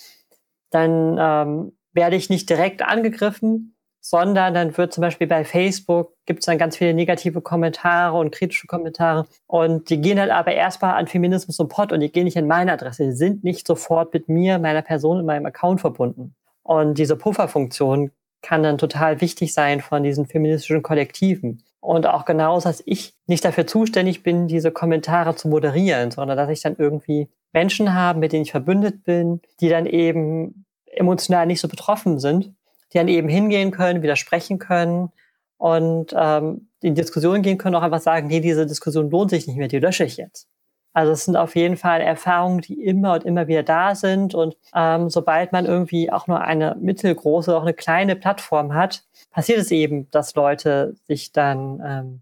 dann 0.72 1.18
ähm, 1.20 1.78
werde 1.94 2.16
ich 2.16 2.32
nicht 2.32 2.50
direkt 2.50 2.82
angegriffen, 2.82 3.76
sondern 4.02 4.56
dann 4.56 4.76
wird 4.76 4.94
zum 4.94 5.02
Beispiel 5.02 5.28
bei 5.28 5.46
Facebook 5.46 6.14
gibt 6.26 6.40
es 6.40 6.48
dann 6.48 6.58
ganz 6.58 6.76
viele 6.76 6.96
negative 6.96 7.42
Kommentare 7.42 8.18
und 8.18 8.32
kritische 8.32 8.66
Kommentare 8.66 9.28
und 9.46 9.92
die 9.92 10.02
gehen 10.02 10.20
halt 10.20 10.32
aber 10.32 10.54
erstmal 10.54 10.96
an 10.96 11.06
Feminismus 11.06 11.60
und 11.60 11.70
Pod 11.70 11.92
und 11.92 12.00
die 12.00 12.12
gehen 12.12 12.26
nicht 12.26 12.38
an 12.38 12.48
meine 12.48 12.74
Adresse, 12.74 13.06
die 13.06 13.12
sind 13.12 13.44
nicht 13.44 13.68
sofort 13.68 14.12
mit 14.12 14.28
mir, 14.28 14.58
meiner 14.58 14.82
Person 14.82 15.20
in 15.20 15.26
meinem 15.28 15.46
Account 15.46 15.82
verbunden. 15.82 16.36
Und 16.64 16.98
diese 16.98 17.16
Pufferfunktion 17.16 18.10
kann 18.41 18.63
dann 18.63 18.78
total 18.78 19.21
wichtig 19.21 19.54
sein 19.54 19.82
von 19.82 20.04
diesen 20.04 20.26
feministischen 20.26 20.84
Kollektiven. 20.84 21.63
Und 21.80 22.08
auch 22.08 22.26
genauso, 22.26 22.67
dass 22.67 22.82
ich 22.86 23.13
nicht 23.28 23.45
dafür 23.45 23.67
zuständig 23.67 24.24
bin, 24.24 24.48
diese 24.48 24.71
Kommentare 24.71 25.36
zu 25.36 25.48
moderieren, 25.48 26.12
sondern 26.12 26.36
dass 26.38 26.50
ich 26.50 26.62
dann 26.62 26.76
irgendwie 26.78 27.30
Menschen 27.54 27.93
habe, 27.93 28.19
mit 28.19 28.32
denen 28.32 28.43
ich 28.43 28.52
verbündet 28.52 29.04
bin, 29.04 29.41
die 29.60 29.69
dann 29.69 29.86
eben 29.86 30.65
emotional 30.88 31.45
nicht 31.45 31.62
so 31.62 31.67
betroffen 31.67 32.19
sind, 32.19 32.54
die 32.91 32.98
dann 32.98 33.08
eben 33.08 33.30
hingehen 33.30 33.71
können, 33.71 34.02
widersprechen 34.02 34.60
können 34.60 35.12
und 35.58 36.13
ähm, 36.17 36.69
in 36.82 36.95
Diskussionen 36.95 37.41
gehen 37.41 37.58
können, 37.58 37.76
auch 37.76 37.82
einfach 37.82 38.02
sagen, 38.02 38.28
nee, 38.28 38.39
diese 38.39 38.65
Diskussion 38.65 39.10
lohnt 39.10 39.30
sich 39.30 39.48
nicht 39.48 39.58
mehr, 39.58 39.67
die 39.67 39.80
lösche 39.80 40.06
ich 40.06 40.17
jetzt. 40.17 40.48
Also 40.96 41.12
es 41.12 41.26
sind 41.26 41.36
auf 41.36 41.58
jeden 41.58 41.76
Fall 41.76 42.00
Erfahrungen, 42.00 42.62
die 42.62 42.82
immer 42.82 43.16
und 43.16 43.26
immer 43.26 43.48
wieder 43.48 43.64
da 43.64 43.96
sind. 43.96 44.34
Und 44.34 44.56
ähm, 44.74 45.10
sobald 45.10 45.52
man 45.52 45.66
irgendwie 45.66 46.10
auch 46.10 46.28
nur 46.28 46.40
eine 46.40 46.78
mittelgroße, 46.80 47.54
auch 47.54 47.64
eine 47.64 47.74
kleine 47.74 48.16
Plattform 48.16 48.74
hat, 48.74 49.04
passiert 49.30 49.60
es 49.60 49.72
eben, 49.72 50.10
dass 50.12 50.36
Leute 50.36 50.96
sich 51.04 51.34
dann 51.34 51.82
ähm, 51.86 52.22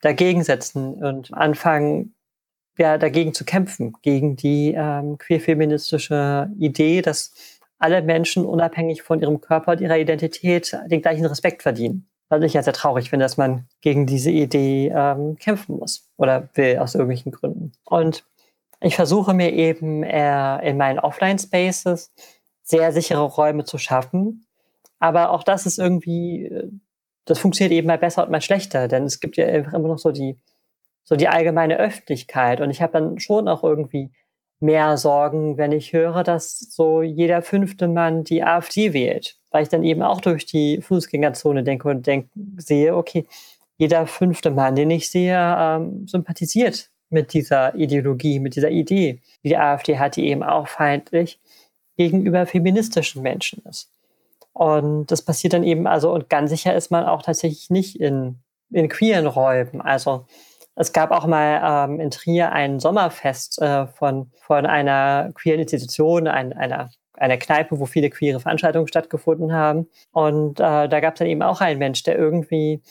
dagegen 0.00 0.42
setzen 0.42 0.94
und 0.94 1.34
anfangen, 1.34 2.14
ja, 2.78 2.96
dagegen 2.96 3.34
zu 3.34 3.44
kämpfen, 3.44 3.92
gegen 4.00 4.36
die 4.36 4.72
ähm, 4.74 5.18
queerfeministische 5.18 6.50
Idee, 6.58 7.02
dass 7.02 7.34
alle 7.78 8.00
Menschen 8.00 8.46
unabhängig 8.46 9.02
von 9.02 9.20
ihrem 9.20 9.42
Körper 9.42 9.72
und 9.72 9.82
ihrer 9.82 9.98
Identität 9.98 10.74
den 10.86 11.02
gleichen 11.02 11.26
Respekt 11.26 11.62
verdienen 11.62 12.08
was 12.28 12.42
ich 12.42 12.54
ja 12.54 12.62
sehr 12.62 12.72
traurig 12.72 13.10
finde, 13.10 13.24
dass 13.24 13.36
man 13.36 13.66
gegen 13.80 14.06
diese 14.06 14.30
Idee 14.30 14.92
ähm, 14.94 15.36
kämpfen 15.36 15.76
muss 15.78 16.08
oder 16.16 16.48
will 16.54 16.78
aus 16.78 16.94
irgendwelchen 16.94 17.32
Gründen. 17.32 17.72
Und 17.84 18.24
ich 18.80 18.96
versuche 18.96 19.34
mir 19.34 19.52
eben 19.52 20.02
äh, 20.02 20.68
in 20.68 20.76
meinen 20.76 20.98
Offline-Spaces 20.98 22.12
sehr 22.62 22.92
sichere 22.92 23.22
Räume 23.22 23.64
zu 23.64 23.78
schaffen. 23.78 24.46
Aber 24.98 25.30
auch 25.30 25.42
das 25.42 25.66
ist 25.66 25.78
irgendwie, 25.78 26.46
äh, 26.46 26.70
das 27.24 27.38
funktioniert 27.38 27.72
eben 27.72 27.86
mal 27.86 27.98
besser 27.98 28.24
und 28.24 28.30
mal 28.30 28.40
schlechter, 28.40 28.88
denn 28.88 29.04
es 29.04 29.20
gibt 29.20 29.36
ja 29.36 29.46
immer 29.46 29.88
noch 29.88 29.98
so 29.98 30.10
die, 30.10 30.38
so 31.04 31.16
die 31.16 31.28
allgemeine 31.28 31.76
Öffentlichkeit. 31.76 32.60
Und 32.60 32.70
ich 32.70 32.82
habe 32.82 32.92
dann 32.92 33.18
schon 33.18 33.48
auch 33.48 33.62
irgendwie 33.62 34.12
mehr 34.60 34.96
Sorgen, 34.96 35.58
wenn 35.58 35.72
ich 35.72 35.92
höre, 35.92 36.22
dass 36.22 36.58
so 36.58 37.02
jeder 37.02 37.42
fünfte 37.42 37.88
Mann 37.88 38.24
die 38.24 38.42
AfD 38.42 38.92
wählt 38.92 39.38
weil 39.54 39.62
ich 39.62 39.68
dann 39.68 39.84
eben 39.84 40.02
auch 40.02 40.20
durch 40.20 40.46
die 40.46 40.80
Fußgängerzone 40.82 41.62
denke 41.62 41.88
und 41.88 42.08
denk, 42.08 42.28
sehe, 42.56 42.96
okay, 42.96 43.24
jeder 43.76 44.08
fünfte 44.08 44.50
Mann, 44.50 44.74
den 44.74 44.90
ich 44.90 45.08
sehe, 45.08 45.38
ähm, 45.38 46.08
sympathisiert 46.08 46.90
mit 47.08 47.32
dieser 47.32 47.72
Ideologie, 47.76 48.40
mit 48.40 48.56
dieser 48.56 48.70
Idee, 48.70 49.20
die 49.44 49.50
die 49.50 49.56
AfD 49.56 49.96
hat, 50.00 50.16
die 50.16 50.26
eben 50.26 50.42
auch 50.42 50.66
feindlich 50.66 51.38
gegenüber 51.96 52.46
feministischen 52.46 53.22
Menschen 53.22 53.62
ist. 53.70 53.92
Und 54.52 55.12
das 55.12 55.22
passiert 55.22 55.52
dann 55.52 55.62
eben, 55.62 55.86
also, 55.86 56.12
und 56.12 56.28
ganz 56.28 56.50
sicher 56.50 56.74
ist 56.74 56.90
man 56.90 57.04
auch 57.04 57.22
tatsächlich 57.22 57.70
nicht 57.70 58.00
in, 58.00 58.40
in 58.72 58.88
queeren 58.88 59.28
Räumen. 59.28 59.80
Also, 59.80 60.26
es 60.74 60.92
gab 60.92 61.12
auch 61.12 61.26
mal 61.26 61.88
ähm, 61.88 62.00
in 62.00 62.10
Trier 62.10 62.50
ein 62.50 62.80
Sommerfest 62.80 63.62
äh, 63.62 63.86
von, 63.86 64.32
von 64.34 64.66
einer 64.66 65.30
queeren 65.32 65.60
Institution, 65.60 66.26
ein, 66.26 66.52
einer, 66.52 66.90
einer 67.14 67.36
Kneipe, 67.36 67.78
wo 67.78 67.86
viele 67.86 68.10
queere 68.10 68.40
Veranstaltungen 68.40 68.88
stattgefunden 68.88 69.52
haben. 69.52 69.88
Und 70.12 70.60
äh, 70.60 70.88
da 70.88 71.00
gab 71.00 71.14
es 71.14 71.18
dann 71.18 71.28
eben 71.28 71.42
auch 71.42 71.60
einen 71.60 71.78
Mensch, 71.78 72.02
der 72.02 72.18
irgendwie 72.18 72.82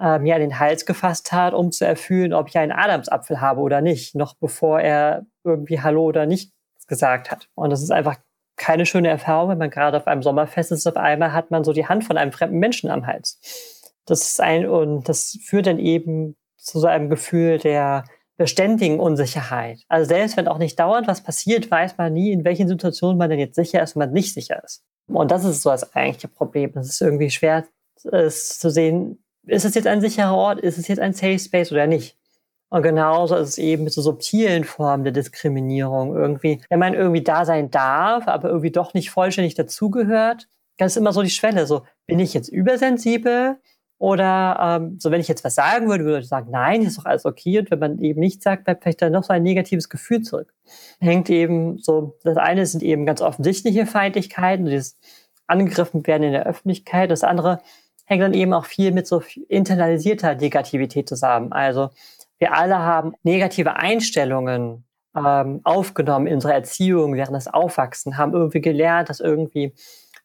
äh, 0.00 0.18
mir 0.18 0.34
an 0.34 0.40
den 0.40 0.58
Hals 0.58 0.86
gefasst 0.86 1.32
hat, 1.32 1.54
um 1.54 1.72
zu 1.72 1.86
erfüllen, 1.86 2.32
ob 2.32 2.48
ich 2.48 2.58
einen 2.58 2.72
Adamsapfel 2.72 3.40
habe 3.40 3.60
oder 3.60 3.80
nicht, 3.80 4.14
noch 4.14 4.34
bevor 4.34 4.80
er 4.80 5.26
irgendwie 5.44 5.80
Hallo 5.80 6.04
oder 6.04 6.26
nicht 6.26 6.52
gesagt 6.86 7.30
hat. 7.30 7.48
Und 7.54 7.70
das 7.70 7.82
ist 7.82 7.90
einfach 7.90 8.16
keine 8.56 8.86
schöne 8.86 9.08
Erfahrung, 9.08 9.50
wenn 9.50 9.58
man 9.58 9.70
gerade 9.70 9.96
auf 9.96 10.06
einem 10.06 10.22
Sommerfest 10.22 10.72
ist, 10.72 10.86
auf 10.86 10.96
einmal 10.96 11.32
hat 11.32 11.50
man 11.50 11.64
so 11.64 11.72
die 11.72 11.86
Hand 11.86 12.04
von 12.04 12.16
einem 12.16 12.32
fremden 12.32 12.58
Menschen 12.58 12.90
am 12.90 13.06
Hals. 13.06 13.40
Das 14.04 14.22
ist 14.22 14.40
ein, 14.40 14.66
und 14.68 15.08
das 15.08 15.38
führt 15.44 15.66
dann 15.66 15.78
eben 15.78 16.36
zu 16.56 16.80
so 16.80 16.86
einem 16.86 17.08
Gefühl 17.08 17.58
der 17.58 18.04
beständigen 18.38 19.00
Unsicherheit. 19.00 19.80
Also 19.88 20.08
selbst 20.08 20.36
wenn 20.36 20.48
auch 20.48 20.58
nicht 20.58 20.78
dauernd 20.78 21.08
was 21.08 21.22
passiert, 21.22 21.70
weiß 21.70 21.98
man 21.98 22.14
nie, 22.14 22.32
in 22.32 22.44
welchen 22.44 22.68
Situationen 22.68 23.18
man 23.18 23.28
denn 23.28 23.40
jetzt 23.40 23.56
sicher 23.56 23.82
ist 23.82 23.96
und 23.96 24.00
man 24.00 24.12
nicht 24.12 24.32
sicher 24.32 24.62
ist. 24.64 24.84
Und 25.08 25.30
das 25.30 25.44
ist 25.44 25.62
so 25.62 25.70
das 25.70 25.94
eigentliche 25.94 26.28
Problem. 26.28 26.72
Es 26.76 26.88
ist 26.88 27.02
irgendwie 27.02 27.30
schwer, 27.30 27.64
es 28.04 28.58
zu 28.58 28.70
sehen, 28.70 29.22
ist 29.46 29.64
es 29.64 29.74
jetzt 29.74 29.88
ein 29.88 30.00
sicherer 30.00 30.34
Ort, 30.34 30.60
ist 30.60 30.78
es 30.78 30.88
jetzt 30.88 31.00
ein 31.00 31.14
Safe 31.14 31.38
Space 31.38 31.72
oder 31.72 31.86
nicht? 31.86 32.16
Und 32.70 32.82
genauso 32.82 33.34
ist 33.36 33.48
es 33.48 33.58
eben 33.58 33.84
mit 33.84 33.92
so 33.92 34.02
subtilen 34.02 34.64
Formen 34.64 35.02
der 35.02 35.12
Diskriminierung 35.12 36.14
irgendwie. 36.14 36.60
Wenn 36.68 36.78
man 36.78 36.94
irgendwie 36.94 37.22
da 37.22 37.44
sein 37.44 37.70
darf, 37.70 38.28
aber 38.28 38.48
irgendwie 38.48 38.70
doch 38.70 38.94
nicht 38.94 39.10
vollständig 39.10 39.54
dazugehört, 39.54 40.48
dann 40.76 40.86
ist 40.86 40.96
immer 40.96 41.12
so 41.12 41.22
die 41.22 41.30
Schwelle. 41.30 41.66
So, 41.66 41.82
bin 42.06 42.20
ich 42.20 42.34
jetzt 42.34 42.48
übersensibel? 42.48 43.56
Oder 43.98 44.78
ähm, 44.80 44.98
so, 45.00 45.10
wenn 45.10 45.20
ich 45.20 45.26
jetzt 45.26 45.42
was 45.44 45.56
sagen 45.56 45.88
würde, 45.88 46.04
würde 46.04 46.20
ich 46.20 46.28
sagen, 46.28 46.50
nein, 46.52 46.82
ist 46.82 46.98
doch 46.98 47.04
alles 47.04 47.24
okay. 47.24 47.58
Und 47.58 47.70
wenn 47.70 47.80
man 47.80 47.98
eben 47.98 48.20
nichts 48.20 48.44
sagt, 48.44 48.64
bleibt 48.64 48.84
vielleicht 48.84 49.02
dann 49.02 49.12
noch 49.12 49.24
so 49.24 49.32
ein 49.32 49.42
negatives 49.42 49.88
Gefühl 49.88 50.22
zurück. 50.22 50.54
Hängt 51.00 51.28
eben 51.30 51.78
so, 51.78 52.16
das 52.22 52.36
eine 52.36 52.64
sind 52.64 52.82
eben 52.84 53.06
ganz 53.06 53.20
offensichtliche 53.20 53.86
Feindlichkeiten, 53.86 54.66
dieses 54.66 54.96
angegriffen 55.48 56.06
werden 56.06 56.22
in 56.22 56.32
der 56.32 56.46
Öffentlichkeit. 56.46 57.10
Das 57.10 57.24
andere 57.24 57.60
hängt 58.04 58.22
dann 58.22 58.34
eben 58.34 58.52
auch 58.52 58.66
viel 58.66 58.92
mit 58.92 59.06
so 59.06 59.22
internalisierter 59.48 60.36
Negativität 60.36 61.08
zusammen. 61.08 61.52
Also 61.52 61.90
wir 62.38 62.54
alle 62.54 62.78
haben 62.78 63.14
negative 63.24 63.76
Einstellungen 63.76 64.84
ähm, 65.16 65.60
aufgenommen 65.64 66.26
in 66.26 66.34
unserer 66.34 66.54
Erziehung 66.54 67.14
während 67.14 67.36
des 67.36 67.48
Aufwachsen, 67.48 68.16
haben 68.16 68.32
irgendwie 68.32 68.60
gelernt, 68.60 69.08
dass 69.08 69.20
irgendwie 69.20 69.74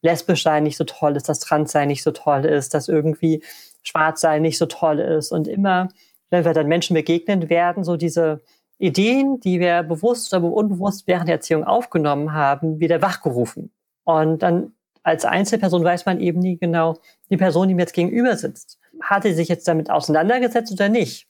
lesbisch 0.03 0.43
sein 0.43 0.63
nicht 0.63 0.77
so 0.77 0.83
toll 0.83 1.15
ist, 1.15 1.27
dass 1.29 1.39
trans 1.39 1.71
sein 1.71 1.87
nicht 1.87 2.03
so 2.03 2.11
toll 2.11 2.45
ist, 2.45 2.73
dass 2.73 2.87
irgendwie 2.87 3.41
schwarz 3.81 4.21
sein 4.21 4.43
nicht 4.43 4.57
so 4.57 4.67
toll 4.67 4.99
ist. 4.99 5.31
Und 5.31 5.47
immer, 5.47 5.87
wenn 6.29 6.45
wir 6.45 6.53
dann 6.53 6.67
Menschen 6.67 6.93
begegnen 6.93 7.49
werden, 7.49 7.83
so 7.83 7.97
diese 7.97 8.41
Ideen, 8.77 9.39
die 9.39 9.59
wir 9.59 9.81
bewusst 9.81 10.33
oder 10.33 10.43
unbewusst 10.43 11.07
während 11.07 11.29
der 11.29 11.35
Erziehung 11.35 11.63
aufgenommen 11.63 12.33
haben, 12.33 12.79
wieder 12.79 13.01
wachgerufen. 13.01 13.71
Und 14.03 14.43
dann 14.43 14.73
als 15.03 15.25
Einzelperson 15.25 15.83
weiß 15.83 16.05
man 16.05 16.19
eben 16.19 16.39
nie 16.39 16.57
genau, 16.57 16.97
die 17.29 17.37
Person, 17.37 17.67
die 17.67 17.73
mir 17.73 17.81
jetzt 17.81 17.93
gegenüber 17.93 18.35
sitzt, 18.35 18.79
hat 19.01 19.23
sie 19.23 19.33
sich 19.33 19.47
jetzt 19.47 19.67
damit 19.67 19.89
auseinandergesetzt 19.89 20.71
oder 20.71 20.89
nicht? 20.89 21.27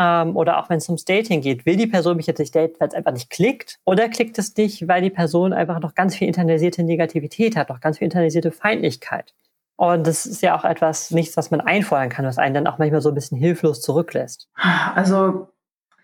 Ähm, 0.00 0.36
oder 0.36 0.58
auch 0.58 0.70
wenn 0.70 0.78
es 0.78 0.88
ums 0.88 1.04
Dating 1.04 1.40
geht, 1.40 1.66
will 1.66 1.76
die 1.76 1.88
Person 1.88 2.16
mich 2.16 2.28
jetzt 2.28 2.38
nicht 2.38 2.54
daten, 2.54 2.76
weil 2.78 2.88
es 2.88 2.94
einfach 2.94 3.12
nicht 3.12 3.30
klickt? 3.30 3.80
Oder 3.84 4.08
klickt 4.08 4.38
es 4.38 4.56
nicht, 4.56 4.86
weil 4.86 5.02
die 5.02 5.10
Person 5.10 5.52
einfach 5.52 5.80
noch 5.80 5.96
ganz 5.96 6.14
viel 6.14 6.28
internalisierte 6.28 6.84
Negativität 6.84 7.56
hat, 7.56 7.68
noch 7.68 7.80
ganz 7.80 7.98
viel 7.98 8.04
internalisierte 8.04 8.52
Feindlichkeit? 8.52 9.34
Und 9.74 10.06
das 10.06 10.24
ist 10.24 10.40
ja 10.40 10.56
auch 10.56 10.64
etwas, 10.64 11.10
nichts, 11.10 11.36
was 11.36 11.50
man 11.50 11.60
einfordern 11.60 12.08
kann, 12.08 12.24
was 12.24 12.38
einen 12.38 12.54
dann 12.54 12.66
auch 12.68 12.78
manchmal 12.78 13.00
so 13.00 13.10
ein 13.10 13.14
bisschen 13.14 13.38
hilflos 13.38 13.80
zurücklässt. 13.80 14.48
Also 14.94 15.48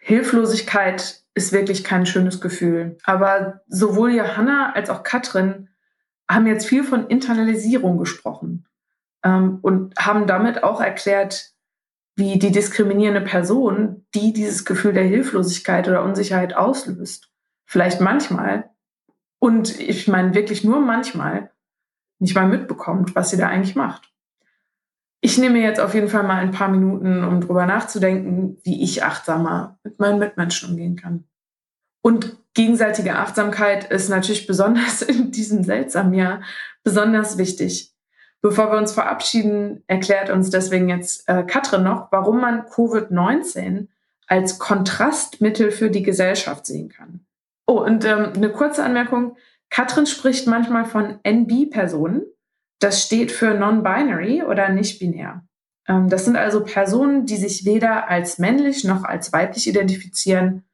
Hilflosigkeit 0.01 1.23
ist 1.35 1.53
wirklich 1.53 1.83
kein 1.83 2.07
schönes 2.07 2.41
Gefühl. 2.41 2.99
Aber 3.05 3.63
sowohl 3.67 4.13
Johanna 4.13 4.73
als 4.75 4.91
auch 4.91 5.03
Katrin 5.03 5.69
haben 6.29 6.47
jetzt 6.47 6.67
viel 6.67 6.85
von 6.85 7.09
Internalisierung 7.09 7.99
gesprochen 7.99 8.67
ähm, 9.25 9.59
und 9.63 9.95
haben 9.99 10.27
damit 10.27 10.63
auch 10.63 10.81
erklärt, 10.81 11.54
wie 12.17 12.39
die 12.39 12.53
diskriminierende 12.53 13.21
Person, 13.21 14.07
die 14.15 14.33
dieses 14.33 14.65
Gefühl 14.65 14.93
der 14.93 15.05
Hilflosigkeit 15.05 15.89
oder 15.89 16.05
Unsicherheit 16.05 16.57
auslöst, 16.57 17.31
vielleicht 17.65 18.01
manchmal 18.01 18.71
und 19.39 19.79
ich 19.79 20.09
meine 20.09 20.35
wirklich 20.35 20.65
nur 20.65 20.81
manchmal 20.81 21.51
nicht 22.19 22.35
mal 22.35 22.49
mitbekommt, 22.49 23.15
was 23.15 23.31
sie 23.31 23.37
da 23.37 23.49
eigentlich 23.49 23.75
macht. 23.77 24.11
Ich 25.21 25.39
nehme 25.39 25.61
jetzt 25.61 25.81
auf 25.81 25.95
jeden 25.95 26.09
Fall 26.09 26.23
mal 26.23 26.37
ein 26.37 26.51
paar 26.51 26.69
Minuten, 26.69 27.25
um 27.25 27.41
drüber 27.41 27.67
nachzudenken, 27.67 28.59
wie 28.63 28.83
ich 28.83 29.03
achtsamer 29.03 29.79
mit 29.83 29.99
meinen 29.99 30.19
Mitmenschen 30.19 30.71
umgehen 30.71 30.97
kann. 30.97 31.25
Und 32.03 32.37
gegenseitige 32.53 33.17
Achtsamkeit 33.17 33.91
ist 33.91 34.11
natürlich 34.11 34.47
besonders 34.47 35.01
in 35.03 35.33
diesem 35.33 35.65
seltsamen 35.65 36.15
Jahr 36.15 36.43
besonders 36.83 37.39
wichtig. 37.39 37.94
Bevor 38.45 38.71
wir 38.71 38.77
uns 38.77 38.93
verabschieden, 38.93 39.83
erklärt 39.87 40.29
uns 40.29 40.51
deswegen 40.51 40.91
jetzt 40.91 41.27
äh, 41.31 41.45
Katrin 41.45 41.83
noch, 41.83 42.13
warum 42.13 42.43
man 42.43 42.67
Covid-19 42.67 43.87
als 44.27 44.59
Kontrastmittel 44.59 45.71
für 45.71 45.89
die 45.89 46.03
Gesellschaft 46.03 46.67
sehen 46.67 46.91
kann. 46.91 47.25
Oh, 47.67 47.81
und 47.81 48.05
ähm, 48.05 48.35
eine 48.37 48.53
kurze 48.53 48.85
Anmerkung. 48.85 49.39
Katrin 49.71 50.05
spricht 50.05 50.47
manchmal 50.47 50.85
von 50.85 51.21
NB-Personen. 51.23 52.27
Das 52.81 53.03
steht 53.03 53.33
für 53.33 53.55
Non-Binary 53.55 54.43
oder 54.43 54.69
nicht-binär. 54.69 55.43
Ähm, 55.89 56.11
das 56.11 56.27
sind 56.27 56.37
also 56.37 56.63
Personen, 56.65 57.25
die 57.25 57.39
sich 57.39 57.65
weder 57.65 58.11
als 58.11 58.39
männlich 58.39 58.85
noch 58.85 59.05
als 59.05 59.33
weiblich 59.33 59.67
identifizieren 59.67 60.65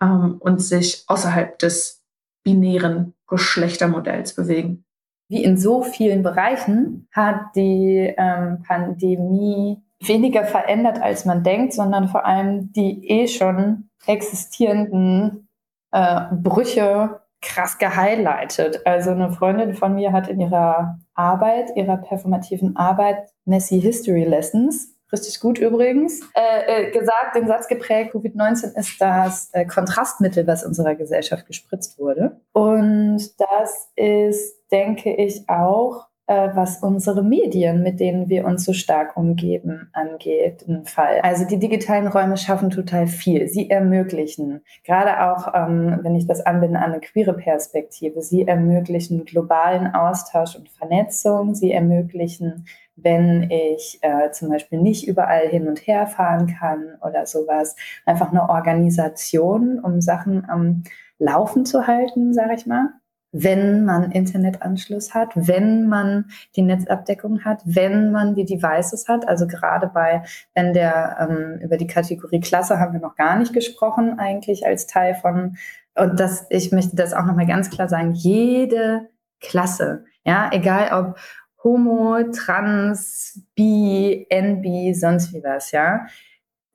ähm, 0.00 0.36
und 0.40 0.62
sich 0.62 1.04
außerhalb 1.08 1.58
des 1.58 2.02
binären 2.42 3.12
Geschlechtermodells 3.26 4.34
bewegen 4.34 4.86
wie 5.28 5.44
in 5.44 5.56
so 5.56 5.82
vielen 5.82 6.22
Bereichen 6.22 7.08
hat 7.12 7.54
die 7.54 8.14
ähm, 8.16 8.62
Pandemie 8.66 9.82
weniger 10.00 10.44
verändert, 10.44 11.00
als 11.00 11.24
man 11.24 11.42
denkt, 11.42 11.74
sondern 11.74 12.08
vor 12.08 12.24
allem 12.24 12.72
die 12.72 13.06
eh 13.08 13.28
schon 13.28 13.90
existierenden 14.06 15.48
äh, 15.92 16.22
Brüche 16.32 17.20
krass 17.40 17.78
gehighlightet. 17.78 18.86
Also 18.86 19.10
eine 19.10 19.30
Freundin 19.30 19.74
von 19.74 19.94
mir 19.94 20.12
hat 20.12 20.28
in 20.28 20.40
ihrer 20.40 20.98
Arbeit, 21.14 21.76
ihrer 21.76 21.98
performativen 21.98 22.76
Arbeit, 22.76 23.28
Messy 23.44 23.80
History 23.80 24.24
Lessons, 24.24 24.97
richtig 25.12 25.40
gut 25.40 25.58
übrigens, 25.58 26.20
äh, 26.34 26.88
äh, 26.88 26.90
gesagt, 26.90 27.36
den 27.36 27.46
Satz 27.46 27.68
geprägt, 27.68 28.14
Covid-19 28.14 28.76
ist 28.78 29.00
das 29.00 29.50
äh, 29.52 29.64
Kontrastmittel, 29.64 30.46
was 30.46 30.64
unserer 30.64 30.94
Gesellschaft 30.94 31.46
gespritzt 31.46 31.98
wurde. 31.98 32.40
Und 32.52 33.20
das 33.38 33.90
ist 33.96 34.58
denke 34.70 35.14
ich 35.14 35.48
auch, 35.48 36.07
was 36.34 36.82
unsere 36.82 37.22
Medien, 37.22 37.82
mit 37.82 38.00
denen 38.00 38.28
wir 38.28 38.44
uns 38.44 38.64
so 38.64 38.74
stark 38.74 39.16
umgeben, 39.16 39.88
angeht, 39.94 40.66
ein 40.68 40.84
Fall. 40.84 41.20
Also 41.22 41.46
die 41.46 41.58
digitalen 41.58 42.06
Räume 42.06 42.36
schaffen 42.36 42.68
total 42.68 43.06
viel. 43.06 43.48
Sie 43.48 43.70
ermöglichen, 43.70 44.60
gerade 44.84 45.30
auch, 45.30 45.54
ähm, 45.54 46.00
wenn 46.02 46.14
ich 46.14 46.26
das 46.26 46.44
anbinde 46.44 46.78
an 46.78 46.92
eine 46.92 47.00
queere 47.00 47.32
Perspektive, 47.32 48.20
sie 48.20 48.46
ermöglichen 48.46 49.24
globalen 49.24 49.94
Austausch 49.94 50.54
und 50.56 50.68
Vernetzung. 50.68 51.54
Sie 51.54 51.72
ermöglichen 51.72 52.66
wenn 53.00 53.48
ich 53.48 54.00
äh, 54.02 54.32
zum 54.32 54.48
Beispiel 54.48 54.80
nicht 54.80 55.06
überall 55.06 55.46
hin 55.46 55.68
und 55.68 55.86
her 55.86 56.08
fahren 56.08 56.48
kann 56.48 56.96
oder 57.00 57.26
sowas. 57.26 57.76
Einfach 58.04 58.32
eine 58.32 58.48
Organisation, 58.48 59.78
um 59.78 60.00
Sachen 60.00 60.44
am 60.50 60.82
Laufen 61.20 61.64
zu 61.64 61.86
halten, 61.86 62.34
sage 62.34 62.54
ich 62.54 62.66
mal 62.66 62.97
wenn 63.32 63.84
man 63.84 64.10
Internetanschluss 64.10 65.12
hat, 65.12 65.30
wenn 65.34 65.86
man 65.86 66.26
die 66.56 66.62
Netzabdeckung 66.62 67.44
hat, 67.44 67.60
wenn 67.64 68.10
man 68.10 68.34
die 68.34 68.44
Devices 68.44 69.06
hat. 69.08 69.28
Also 69.28 69.46
gerade 69.46 69.88
bei, 69.88 70.22
wenn 70.54 70.72
der 70.72 71.16
ähm, 71.20 71.60
über 71.60 71.76
die 71.76 71.86
Kategorie 71.86 72.40
Klasse 72.40 72.78
haben 72.78 72.94
wir 72.94 73.00
noch 73.00 73.16
gar 73.16 73.38
nicht 73.38 73.52
gesprochen, 73.52 74.18
eigentlich 74.18 74.66
als 74.66 74.86
Teil 74.86 75.14
von, 75.14 75.56
und 75.94 76.18
das, 76.18 76.46
ich 76.48 76.72
möchte 76.72 76.96
das 76.96 77.12
auch 77.12 77.24
nochmal 77.24 77.46
ganz 77.46 77.70
klar 77.70 77.88
sagen, 77.88 78.12
jede 78.12 79.08
Klasse, 79.40 80.04
ja, 80.24 80.50
egal 80.52 80.92
ob 80.92 81.18
Homo, 81.62 82.22
Trans, 82.34 83.42
Bi, 83.54 84.26
NB, 84.30 84.94
sonst 84.94 85.34
wie 85.34 85.42
was, 85.42 85.72
ja. 85.72 86.06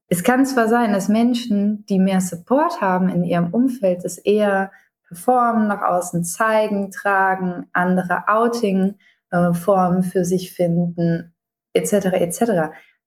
Es 0.07 0.23
kann 0.23 0.45
zwar 0.45 0.67
sein, 0.67 0.93
dass 0.93 1.07
Menschen, 1.07 1.85
die 1.87 1.97
mehr 1.97 2.21
Support 2.21 2.81
haben 2.81 3.09
in 3.09 3.23
ihrem 3.23 3.51
Umfeld, 3.53 4.05
es 4.05 4.17
eher 4.19 4.71
performen, 5.13 5.67
nach 5.67 5.81
außen 5.81 6.23
zeigen, 6.23 6.91
tragen, 6.91 7.67
andere 7.73 8.23
Outing-Formen 8.27 10.03
für 10.03 10.25
sich 10.25 10.53
finden, 10.53 11.33
etc. 11.73 11.93
etc. 12.13 12.41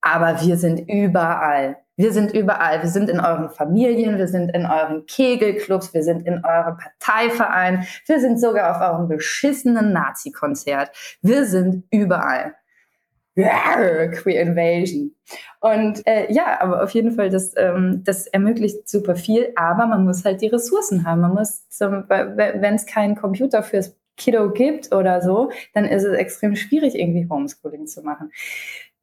aber 0.00 0.40
wir 0.42 0.56
sind 0.56 0.88
überall. 0.88 1.76
Wir 1.98 2.12
sind 2.12 2.34
überall. 2.34 2.82
Wir 2.82 2.90
sind 2.90 3.08
in 3.08 3.20
euren 3.20 3.48
Familien, 3.48 4.18
wir 4.18 4.28
sind 4.28 4.50
in 4.50 4.66
euren 4.66 5.06
Kegelclubs, 5.06 5.94
wir 5.94 6.02
sind 6.02 6.26
in 6.26 6.44
eurem 6.44 6.76
Parteiverein, 6.76 7.86
wir 8.06 8.20
sind 8.20 8.38
sogar 8.38 8.76
auf 8.76 8.82
eurem 8.82 9.08
beschissenen 9.08 9.92
Nazi-Konzert. 9.92 10.90
Wir 11.22 11.46
sind 11.46 11.84
überall. 11.90 12.54
Queer 13.36 14.40
Invasion. 14.40 15.14
Und 15.60 16.06
äh, 16.06 16.32
ja, 16.32 16.60
aber 16.60 16.82
auf 16.82 16.90
jeden 16.90 17.12
Fall, 17.12 17.28
das, 17.28 17.52
ähm, 17.56 18.02
das 18.04 18.26
ermöglicht 18.26 18.88
super 18.88 19.14
viel, 19.14 19.52
aber 19.56 19.86
man 19.86 20.04
muss 20.04 20.24
halt 20.24 20.40
die 20.40 20.48
Ressourcen 20.48 21.06
haben. 21.06 21.20
Man 21.20 21.34
muss, 21.34 21.66
wenn 21.78 22.74
es 22.74 22.86
keinen 22.86 23.14
Computer 23.14 23.62
fürs 23.62 23.96
Kiddo 24.16 24.50
gibt 24.50 24.94
oder 24.94 25.20
so, 25.20 25.50
dann 25.74 25.84
ist 25.84 26.04
es 26.04 26.16
extrem 26.16 26.56
schwierig, 26.56 26.94
irgendwie 26.94 27.28
Homeschooling 27.28 27.86
zu 27.86 28.02
machen 28.02 28.30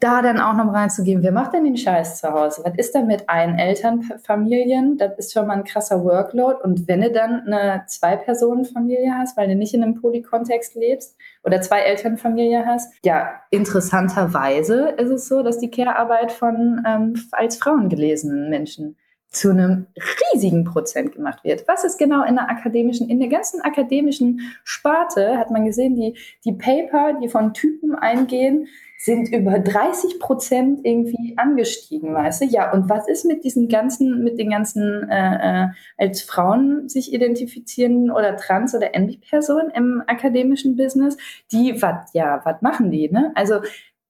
da 0.04 0.22
dann 0.22 0.39
auch 0.39 0.54
noch 0.54 0.74
reinzugehen, 0.74 1.24
wer 1.24 1.32
macht 1.32 1.54
denn 1.54 1.63
den 1.63 1.78
Scheiß 1.78 2.20
zu 2.20 2.30
Hause? 2.30 2.62
Was 2.66 2.74
ist 2.78 2.94
da 2.94 3.02
mit 3.02 3.30
Ein-Eltern-Familien? 3.30 4.98
Das 4.98 5.18
ist 5.18 5.32
schon 5.32 5.48
mal 5.48 5.58
ein 5.58 5.63
krasser 5.63 6.04
Workload. 6.04 6.60
Und 6.62 6.89
wenn 6.89 7.02
du 7.02 7.12
dann 7.12 7.48
eine 7.48 7.86
Zwei-Personen-Familie 7.88 9.13
hast, 9.18 9.38
weil 9.38 9.48
du 9.48 9.56
nicht 9.56 9.74
in 9.74 9.82
einem 9.82 9.96
Polykontext 9.96 10.76
lebst 10.76 11.16
oder 11.44 11.62
Zwei-Eltern-Familie 11.62 12.66
hast, 12.66 12.94
ja, 13.06 13.30
interessanterweise 13.50 14.89
ist 14.98 15.10
es 15.10 15.28
so, 15.30 15.42
dass 15.42 15.60
die 15.60 15.72
Care-Arbeit 15.72 16.34
von 16.34 16.84
ähm, 16.86 17.13
als 17.32 17.56
Frauen 17.56 17.88
gelesenen 17.88 18.50
Menschen 18.50 18.98
zu 19.34 19.50
einem 19.50 19.88
riesigen 20.34 20.63
Prozent 20.63 21.13
gemacht 21.13 21.44
wird. 21.44 21.68
Was 21.68 21.84
ist 21.84 21.98
genau 21.98 22.24
in 22.24 22.36
der 22.36 22.50
akademischen, 22.50 23.10
in 23.10 23.20
der 23.20 23.30
ganzen 23.30 23.62
akademischen 23.62 24.42
Sparte 24.63 25.38
hat 25.38 25.50
man 25.50 25.66
gesehen, 25.66 25.96
die, 25.96 26.16
die 26.46 26.54
Paper, 26.54 27.20
die 27.20 27.30
von 27.30 27.54
Typen 27.54 27.96
eingehen, 27.96 28.68
sind 29.04 29.34
über 29.34 29.60
30 29.60 30.18
Prozent 30.18 30.80
irgendwie 30.86 31.38
angestiegen, 31.38 32.13
weißt 32.13 32.44
du? 32.44 32.46
Ja, 32.46 32.72
und 32.72 32.88
was 32.88 33.10
ist 33.10 33.26
mit 33.26 33.44
diesen 33.44 33.68
ganzen, 33.68 34.24
mit 34.24 34.39
den 34.39 34.50
ganzen 34.50 35.10
äh, 35.10 35.66
äh, 35.66 35.68
als 35.98 36.22
Frauen 36.22 36.88
sich 36.88 37.12
identifizieren 37.12 38.10
oder 38.12 38.38
trans- 38.38 38.74
oder 38.74 38.96
NB-Personen 38.96 39.72
im 39.72 40.02
akademischen 40.08 40.78
Business? 40.78 41.18
Die, 41.52 41.82
was, 41.82 42.13
ja, 42.13 42.39
was 42.46 42.62
machen 42.62 42.92
die, 42.92 43.12
ne? 43.12 43.34
Also 43.36 43.56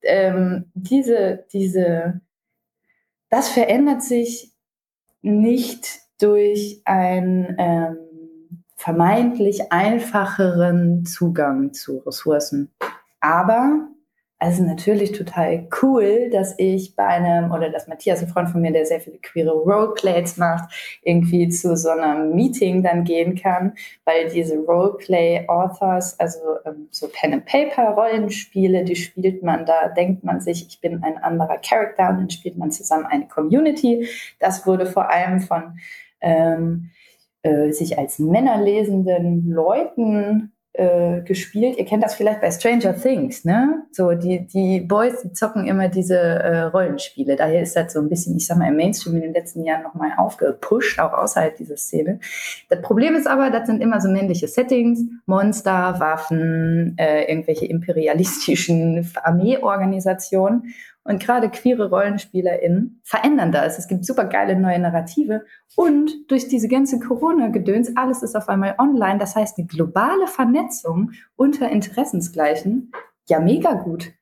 ähm, 0.04 0.66
diese, 0.76 1.44
diese, 1.52 2.22
das 3.32 3.50
verändert 3.50 4.04
sich 4.04 4.52
nicht 5.24 5.88
durch 6.20 6.84
einen 6.86 7.56
ähm, 7.58 7.98
vermeintlich 8.76 9.72
einfacheren 9.72 11.04
Zugang 11.08 11.74
zu 11.74 11.98
Ressourcen. 12.06 12.70
Aber 13.20 13.88
also 14.44 14.62
natürlich 14.64 15.14
total 15.14 15.70
cool, 15.82 16.30
dass 16.30 16.54
ich 16.58 16.98
bei 16.98 17.06
einem, 17.06 17.54
oder 17.54 17.70
dass 17.70 17.88
Matthias, 17.88 18.22
ein 18.22 18.28
Freund 18.28 18.50
von 18.50 18.60
mir, 18.60 18.74
der 18.74 18.86
sehr 18.86 19.00
viele 19.00 19.18
queere 19.20 19.54
Roleplays 19.54 20.36
macht, 20.36 21.00
irgendwie 21.02 21.48
zu 21.48 21.78
so 21.78 21.88
einem 21.88 22.36
Meeting 22.36 22.84
dann 22.84 23.06
gehen 23.06 23.36
kann, 23.36 23.72
weil 24.04 24.28
diese 24.28 24.58
Roleplay-Authors, 24.58 26.20
also 26.20 26.40
ähm, 26.66 26.90
so 26.92 27.08
Pen-and-Paper-Rollenspiele, 27.08 28.84
die 28.84 28.98
spielt 28.98 29.44
man, 29.44 29.66
da 29.66 29.88
denkt 29.88 30.26
man 30.26 30.42
sich, 30.42 30.68
ich 30.68 30.82
bin 30.82 31.02
ein 31.04 31.18
anderer 31.20 31.60
Charakter 31.60 32.10
und 32.10 32.18
dann 32.18 32.30
spielt 32.30 32.58
man 32.58 32.70
zusammen 32.70 33.06
eine 33.06 33.30
Community. 33.30 34.10
Das 34.40 34.68
wurde 34.68 34.88
vor 34.88 35.10
allem 35.10 35.40
von 35.40 35.80
ähm, 36.20 36.90
äh, 37.44 37.72
sich 37.72 37.98
als 37.98 38.20
Männer 38.20 38.62
lesenden 38.62 39.50
Leuten 39.50 40.53
äh, 40.74 41.22
gespielt. 41.22 41.78
Ihr 41.78 41.86
kennt 41.86 42.04
das 42.04 42.16
vielleicht 42.16 42.42
bei 42.42 42.50
Stranger 42.50 42.96
Things, 43.00 43.46
ne? 43.46 43.84
So, 43.92 44.14
die, 44.14 44.48
die 44.48 44.82
Boys, 44.82 45.22
die 45.22 45.32
zocken 45.32 45.68
immer 45.68 45.88
diese 45.88 46.18
äh, 46.18 46.62
Rollenspiele. 46.64 47.36
Daher 47.36 47.62
ist 47.62 47.76
das 47.76 47.94
so 47.94 48.00
ein 48.00 48.10
bisschen, 48.10 48.36
ich 48.38 48.48
sag 48.48 48.58
mal, 48.58 48.70
im 48.70 48.76
Mainstream 48.76 49.16
in 49.16 49.22
den 49.22 49.34
letzten 49.34 49.64
Jahren 49.64 49.84
nochmal 49.84 50.14
aufgepusht, 50.18 51.00
auch 51.00 51.14
außerhalb 51.14 51.56
dieser 51.56 51.78
Szene. 51.78 52.20
Das 52.70 52.82
Problem 52.82 53.16
ist 53.16 53.28
aber, 53.28 53.52
das 53.52 53.68
sind 53.68 53.82
immer 53.82 54.02
so 54.02 54.10
männliche 54.10 54.48
Settings, 54.48 55.02
Monster, 55.28 56.00
Waffen, 56.00 56.96
äh, 56.98 57.26
irgendwelche 57.26 57.68
imperialistischen 57.68 59.12
Armeeorganisationen. 59.22 60.74
Und 61.06 61.22
gerade 61.22 61.50
queere 61.50 61.90
RollenspielerInnen 61.90 63.02
verändern 63.04 63.52
das. 63.52 63.78
Es 63.78 63.88
gibt 63.88 64.06
super 64.06 64.26
geile 64.26 64.56
neue 64.56 64.80
Narrative. 64.80 65.44
Und 65.76 66.32
durch 66.32 66.48
diese 66.48 66.70
ganze 66.70 67.00
Corona-Gedöns, 67.00 67.98
alles 67.98 68.24
ist 68.24 68.36
auf 68.36 68.48
einmal 68.48 68.76
online. 68.78 69.20
Das 69.20 69.36
heißt, 69.36 69.58
eine 69.58 69.68
globale 69.68 70.28
Vernetzung 70.28 71.12
unter 71.36 71.70
Interessensgleichen, 71.70 72.92
ja, 73.28 73.40
mega 73.40 73.74
gut. 73.74 74.14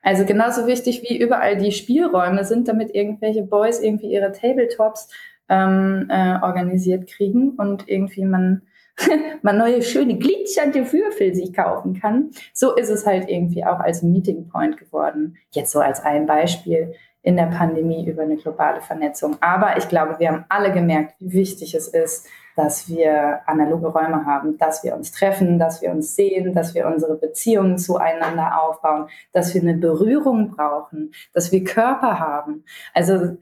Also 0.00 0.24
genauso 0.24 0.66
wichtig 0.66 1.02
wie 1.08 1.18
überall 1.18 1.56
die 1.56 1.72
Spielräume 1.72 2.44
sind, 2.44 2.68
damit 2.68 2.94
irgendwelche 2.94 3.42
Boys 3.42 3.80
irgendwie 3.80 4.12
ihre 4.12 4.32
Tabletops 4.32 5.08
ähm, 5.48 6.06
äh, 6.08 6.38
organisiert 6.40 7.08
kriegen 7.08 7.50
und 7.56 7.88
irgendwie 7.88 8.24
man 8.24 8.62
man 9.42 9.58
neue 9.58 9.82
schöne 9.82 10.16
glitzernde 10.16 10.92
Würfel 10.92 11.34
sich 11.34 11.52
kaufen 11.52 12.00
kann. 12.00 12.30
So 12.52 12.74
ist 12.74 12.90
es 12.90 13.06
halt 13.06 13.28
irgendwie 13.28 13.64
auch 13.64 13.80
als 13.80 14.02
Meeting 14.02 14.48
Point 14.48 14.76
geworden. 14.76 15.36
Jetzt 15.50 15.72
so 15.72 15.80
als 15.80 16.00
ein 16.00 16.26
Beispiel 16.26 16.94
in 17.22 17.36
der 17.36 17.46
Pandemie 17.46 18.06
über 18.06 18.22
eine 18.22 18.36
globale 18.36 18.80
Vernetzung. 18.80 19.36
Aber 19.40 19.76
ich 19.76 19.88
glaube, 19.88 20.18
wir 20.18 20.28
haben 20.28 20.44
alle 20.48 20.72
gemerkt, 20.72 21.14
wie 21.18 21.32
wichtig 21.32 21.74
es 21.74 21.88
ist, 21.88 22.26
dass 22.56 22.88
wir 22.88 23.40
analoge 23.46 23.88
Räume 23.88 24.26
haben, 24.26 24.58
dass 24.58 24.82
wir 24.82 24.96
uns 24.96 25.12
treffen, 25.12 25.58
dass 25.58 25.80
wir 25.80 25.90
uns 25.90 26.16
sehen, 26.16 26.54
dass 26.54 26.74
wir 26.74 26.86
unsere 26.86 27.16
Beziehungen 27.16 27.78
zueinander 27.78 28.60
aufbauen, 28.62 29.08
dass 29.32 29.54
wir 29.54 29.62
eine 29.62 29.74
Berührung 29.74 30.50
brauchen, 30.50 31.12
dass 31.32 31.52
wir 31.52 31.62
Körper 31.62 32.18
haben. 32.18 32.64
Also 32.94 33.36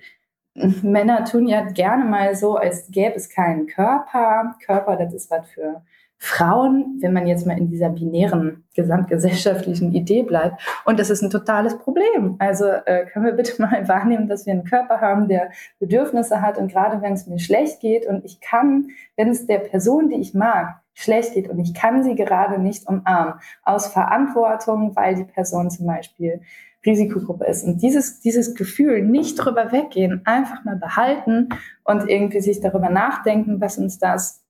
Männer 0.83 1.25
tun 1.25 1.47
ja 1.47 1.63
gerne 1.63 2.05
mal 2.05 2.35
so, 2.35 2.57
als 2.57 2.89
gäbe 2.91 3.17
es 3.17 3.29
keinen 3.29 3.67
Körper. 3.67 4.55
Körper, 4.65 4.97
das 4.97 5.13
ist 5.13 5.31
was 5.31 5.49
für 5.49 5.83
Frauen, 6.19 6.99
wenn 7.01 7.13
man 7.13 7.27
jetzt 7.27 7.47
mal 7.47 7.59
in 7.59 7.69
dieser 7.69 7.91
binären 7.91 8.65
gesamtgesellschaftlichen 8.75 9.93
Idee 9.93 10.23
bleibt. 10.23 10.61
Und 10.87 10.99
das 10.99 11.11
ist 11.11 11.23
ein 11.23 11.31
totales 11.31 11.79
Problem. 11.79 12.37
Also 12.39 12.65
äh, 12.65 13.05
können 13.07 13.27
wir 13.27 13.33
bitte 13.33 13.61
mal 13.63 13.87
wahrnehmen, 13.87 14.29
dass 14.29 14.47
wir 14.47 14.55
einen 14.55 14.65
Körper 14.65 15.01
haben, 15.01 15.29
der 15.29 15.51
Bedürfnisse 15.79 16.41
hat. 16.41 16.57
Und 16.57 16.73
gerade 16.73 17.03
wenn 17.03 17.13
es 17.13 17.27
mir 17.27 17.39
schlecht 17.39 17.81
geht 17.81 18.07
und 18.07 18.25
ich 18.25 18.41
kann, 18.41 18.89
wenn 19.17 19.29
es 19.29 19.47
der 19.47 19.59
Person, 19.59 20.09
die 20.09 20.17
ich 20.17 20.33
mag, 20.33 20.81
schlecht 20.95 21.35
geht 21.35 21.51
und 21.51 21.59
ich 21.59 21.75
kann 21.75 22.03
sie 22.03 22.15
gerade 22.15 22.59
nicht 22.59 22.89
umarmen, 22.89 23.35
aus 23.63 23.89
Verantwortung, 23.89 24.97
weil 24.97 25.15
die 25.15 25.25
Person 25.25 25.71
zum 25.71 25.87
Beispiel 25.87 26.41
Risikogruppe 26.87 27.47
ist. 27.47 27.65
Und 27.65 27.83
dieses, 27.83 28.21
dieses 28.21 28.55
Gefühl, 28.55 29.03
nicht 29.03 29.37
drüber 29.37 29.73
weggehen, 29.73 30.23
einfach 30.25 30.65
mal 30.65 30.77
behalten 30.77 31.49
und 31.85 32.09
irgendwie 32.09 32.41
sich 32.41 32.61
darüber 32.61 32.89
nachdenken, 32.89 33.61
was 33.61 33.79
uns 33.79 33.99
das 33.99 34.43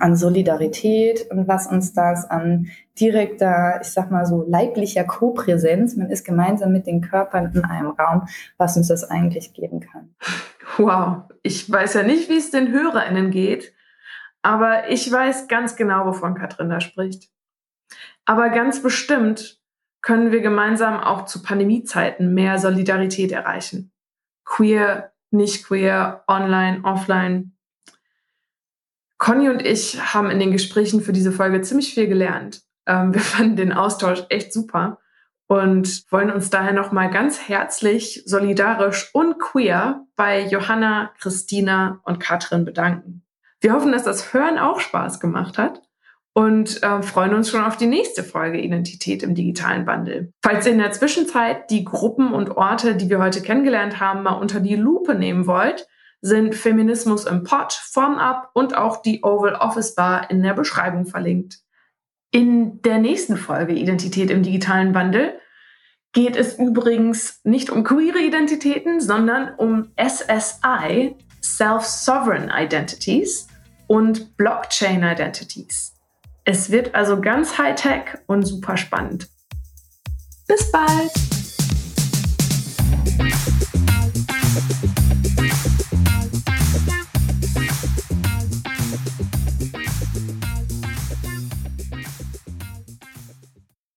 an 0.00 0.16
Solidarität 0.16 1.30
und 1.30 1.48
was 1.48 1.66
uns 1.66 1.92
das 1.92 2.28
an 2.28 2.68
direkter, 2.98 3.80
ich 3.82 3.88
sag 3.88 4.10
mal 4.10 4.26
so, 4.26 4.44
leiblicher 4.46 5.04
Kopräsenz, 5.04 5.96
man 5.96 6.10
ist 6.10 6.24
gemeinsam 6.24 6.72
mit 6.72 6.86
den 6.86 7.00
Körpern 7.00 7.52
in 7.54 7.64
einem 7.64 7.90
Raum, 7.90 8.26
was 8.56 8.76
uns 8.76 8.88
das 8.88 9.04
eigentlich 9.04 9.52
geben 9.52 9.80
kann. 9.80 10.14
Wow, 10.78 11.24
ich 11.42 11.70
weiß 11.70 11.94
ja 11.94 12.02
nicht, 12.02 12.28
wie 12.28 12.38
es 12.38 12.50
den 12.50 12.72
HörerInnen 12.72 13.30
geht, 13.30 13.72
aber 14.42 14.90
ich 14.90 15.10
weiß 15.10 15.48
ganz 15.48 15.76
genau, 15.76 16.06
wovon 16.06 16.34
Katrin 16.34 16.70
da 16.70 16.80
spricht. 16.80 17.30
Aber 18.24 18.48
ganz 18.50 18.82
bestimmt 18.82 19.55
können 20.06 20.30
wir 20.30 20.40
gemeinsam 20.40 21.00
auch 21.00 21.24
zu 21.24 21.42
Pandemiezeiten 21.42 22.32
mehr 22.32 22.60
Solidarität 22.60 23.32
erreichen. 23.32 23.90
Queer, 24.44 25.10
nicht 25.32 25.66
queer, 25.66 26.22
online, 26.28 26.84
offline. 26.84 27.56
Conny 29.18 29.48
und 29.48 29.66
ich 29.66 30.14
haben 30.14 30.30
in 30.30 30.38
den 30.38 30.52
Gesprächen 30.52 31.00
für 31.00 31.12
diese 31.12 31.32
Folge 31.32 31.60
ziemlich 31.62 31.92
viel 31.92 32.06
gelernt. 32.06 32.62
Ähm, 32.86 33.14
wir 33.14 33.20
fanden 33.32 33.56
den 33.56 33.72
Austausch 33.72 34.22
echt 34.28 34.52
super 34.52 35.00
und 35.48 36.04
wollen 36.12 36.30
uns 36.30 36.50
daher 36.50 36.72
nochmal 36.72 37.10
ganz 37.10 37.48
herzlich, 37.48 38.22
solidarisch 38.26 39.10
und 39.12 39.40
queer 39.40 40.06
bei 40.14 40.46
Johanna, 40.46 41.10
Christina 41.18 42.00
und 42.04 42.20
Katrin 42.20 42.64
bedanken. 42.64 43.24
Wir 43.60 43.72
hoffen, 43.72 43.90
dass 43.90 44.04
das 44.04 44.32
Hören 44.32 44.60
auch 44.60 44.78
Spaß 44.78 45.18
gemacht 45.18 45.58
hat 45.58 45.82
und 46.36 46.82
äh, 46.82 47.00
freuen 47.00 47.32
uns 47.32 47.48
schon 47.48 47.64
auf 47.64 47.78
die 47.78 47.86
nächste 47.86 48.22
Folge 48.22 48.60
Identität 48.60 49.22
im 49.22 49.34
digitalen 49.34 49.86
Wandel. 49.86 50.34
Falls 50.44 50.66
ihr 50.66 50.72
in 50.72 50.78
der 50.78 50.92
Zwischenzeit 50.92 51.70
die 51.70 51.82
Gruppen 51.82 52.34
und 52.34 52.58
Orte, 52.58 52.94
die 52.94 53.08
wir 53.08 53.20
heute 53.20 53.40
kennengelernt 53.40 54.00
haben, 54.00 54.22
mal 54.22 54.34
unter 54.34 54.60
die 54.60 54.76
Lupe 54.76 55.14
nehmen 55.14 55.46
wollt, 55.46 55.86
sind 56.20 56.54
Feminismus 56.54 57.24
im 57.24 57.42
Pod, 57.42 57.72
Form 57.72 58.18
Up 58.18 58.50
und 58.52 58.76
auch 58.76 59.00
die 59.00 59.22
Oval 59.22 59.54
Office 59.54 59.94
Bar 59.94 60.30
in 60.30 60.42
der 60.42 60.52
Beschreibung 60.52 61.06
verlinkt. 61.06 61.60
In 62.30 62.82
der 62.82 62.98
nächsten 62.98 63.38
Folge 63.38 63.72
Identität 63.72 64.30
im 64.30 64.42
digitalen 64.42 64.92
Wandel 64.92 65.40
geht 66.12 66.36
es 66.36 66.58
übrigens 66.58 67.40
nicht 67.44 67.70
um 67.70 67.82
queere 67.82 68.18
Identitäten, 68.18 69.00
sondern 69.00 69.54
um 69.54 69.90
SSI, 69.98 71.16
Self-Sovereign 71.42 72.52
Identities 72.54 73.48
und 73.86 74.36
Blockchain 74.36 75.02
Identities. 75.02 75.95
Es 76.48 76.70
wird 76.70 76.94
also 76.94 77.20
ganz 77.20 77.58
high-tech 77.58 78.18
und 78.28 78.44
super 78.44 78.76
spannend. 78.76 79.28
Bis 80.46 80.70
bald! 80.70 81.25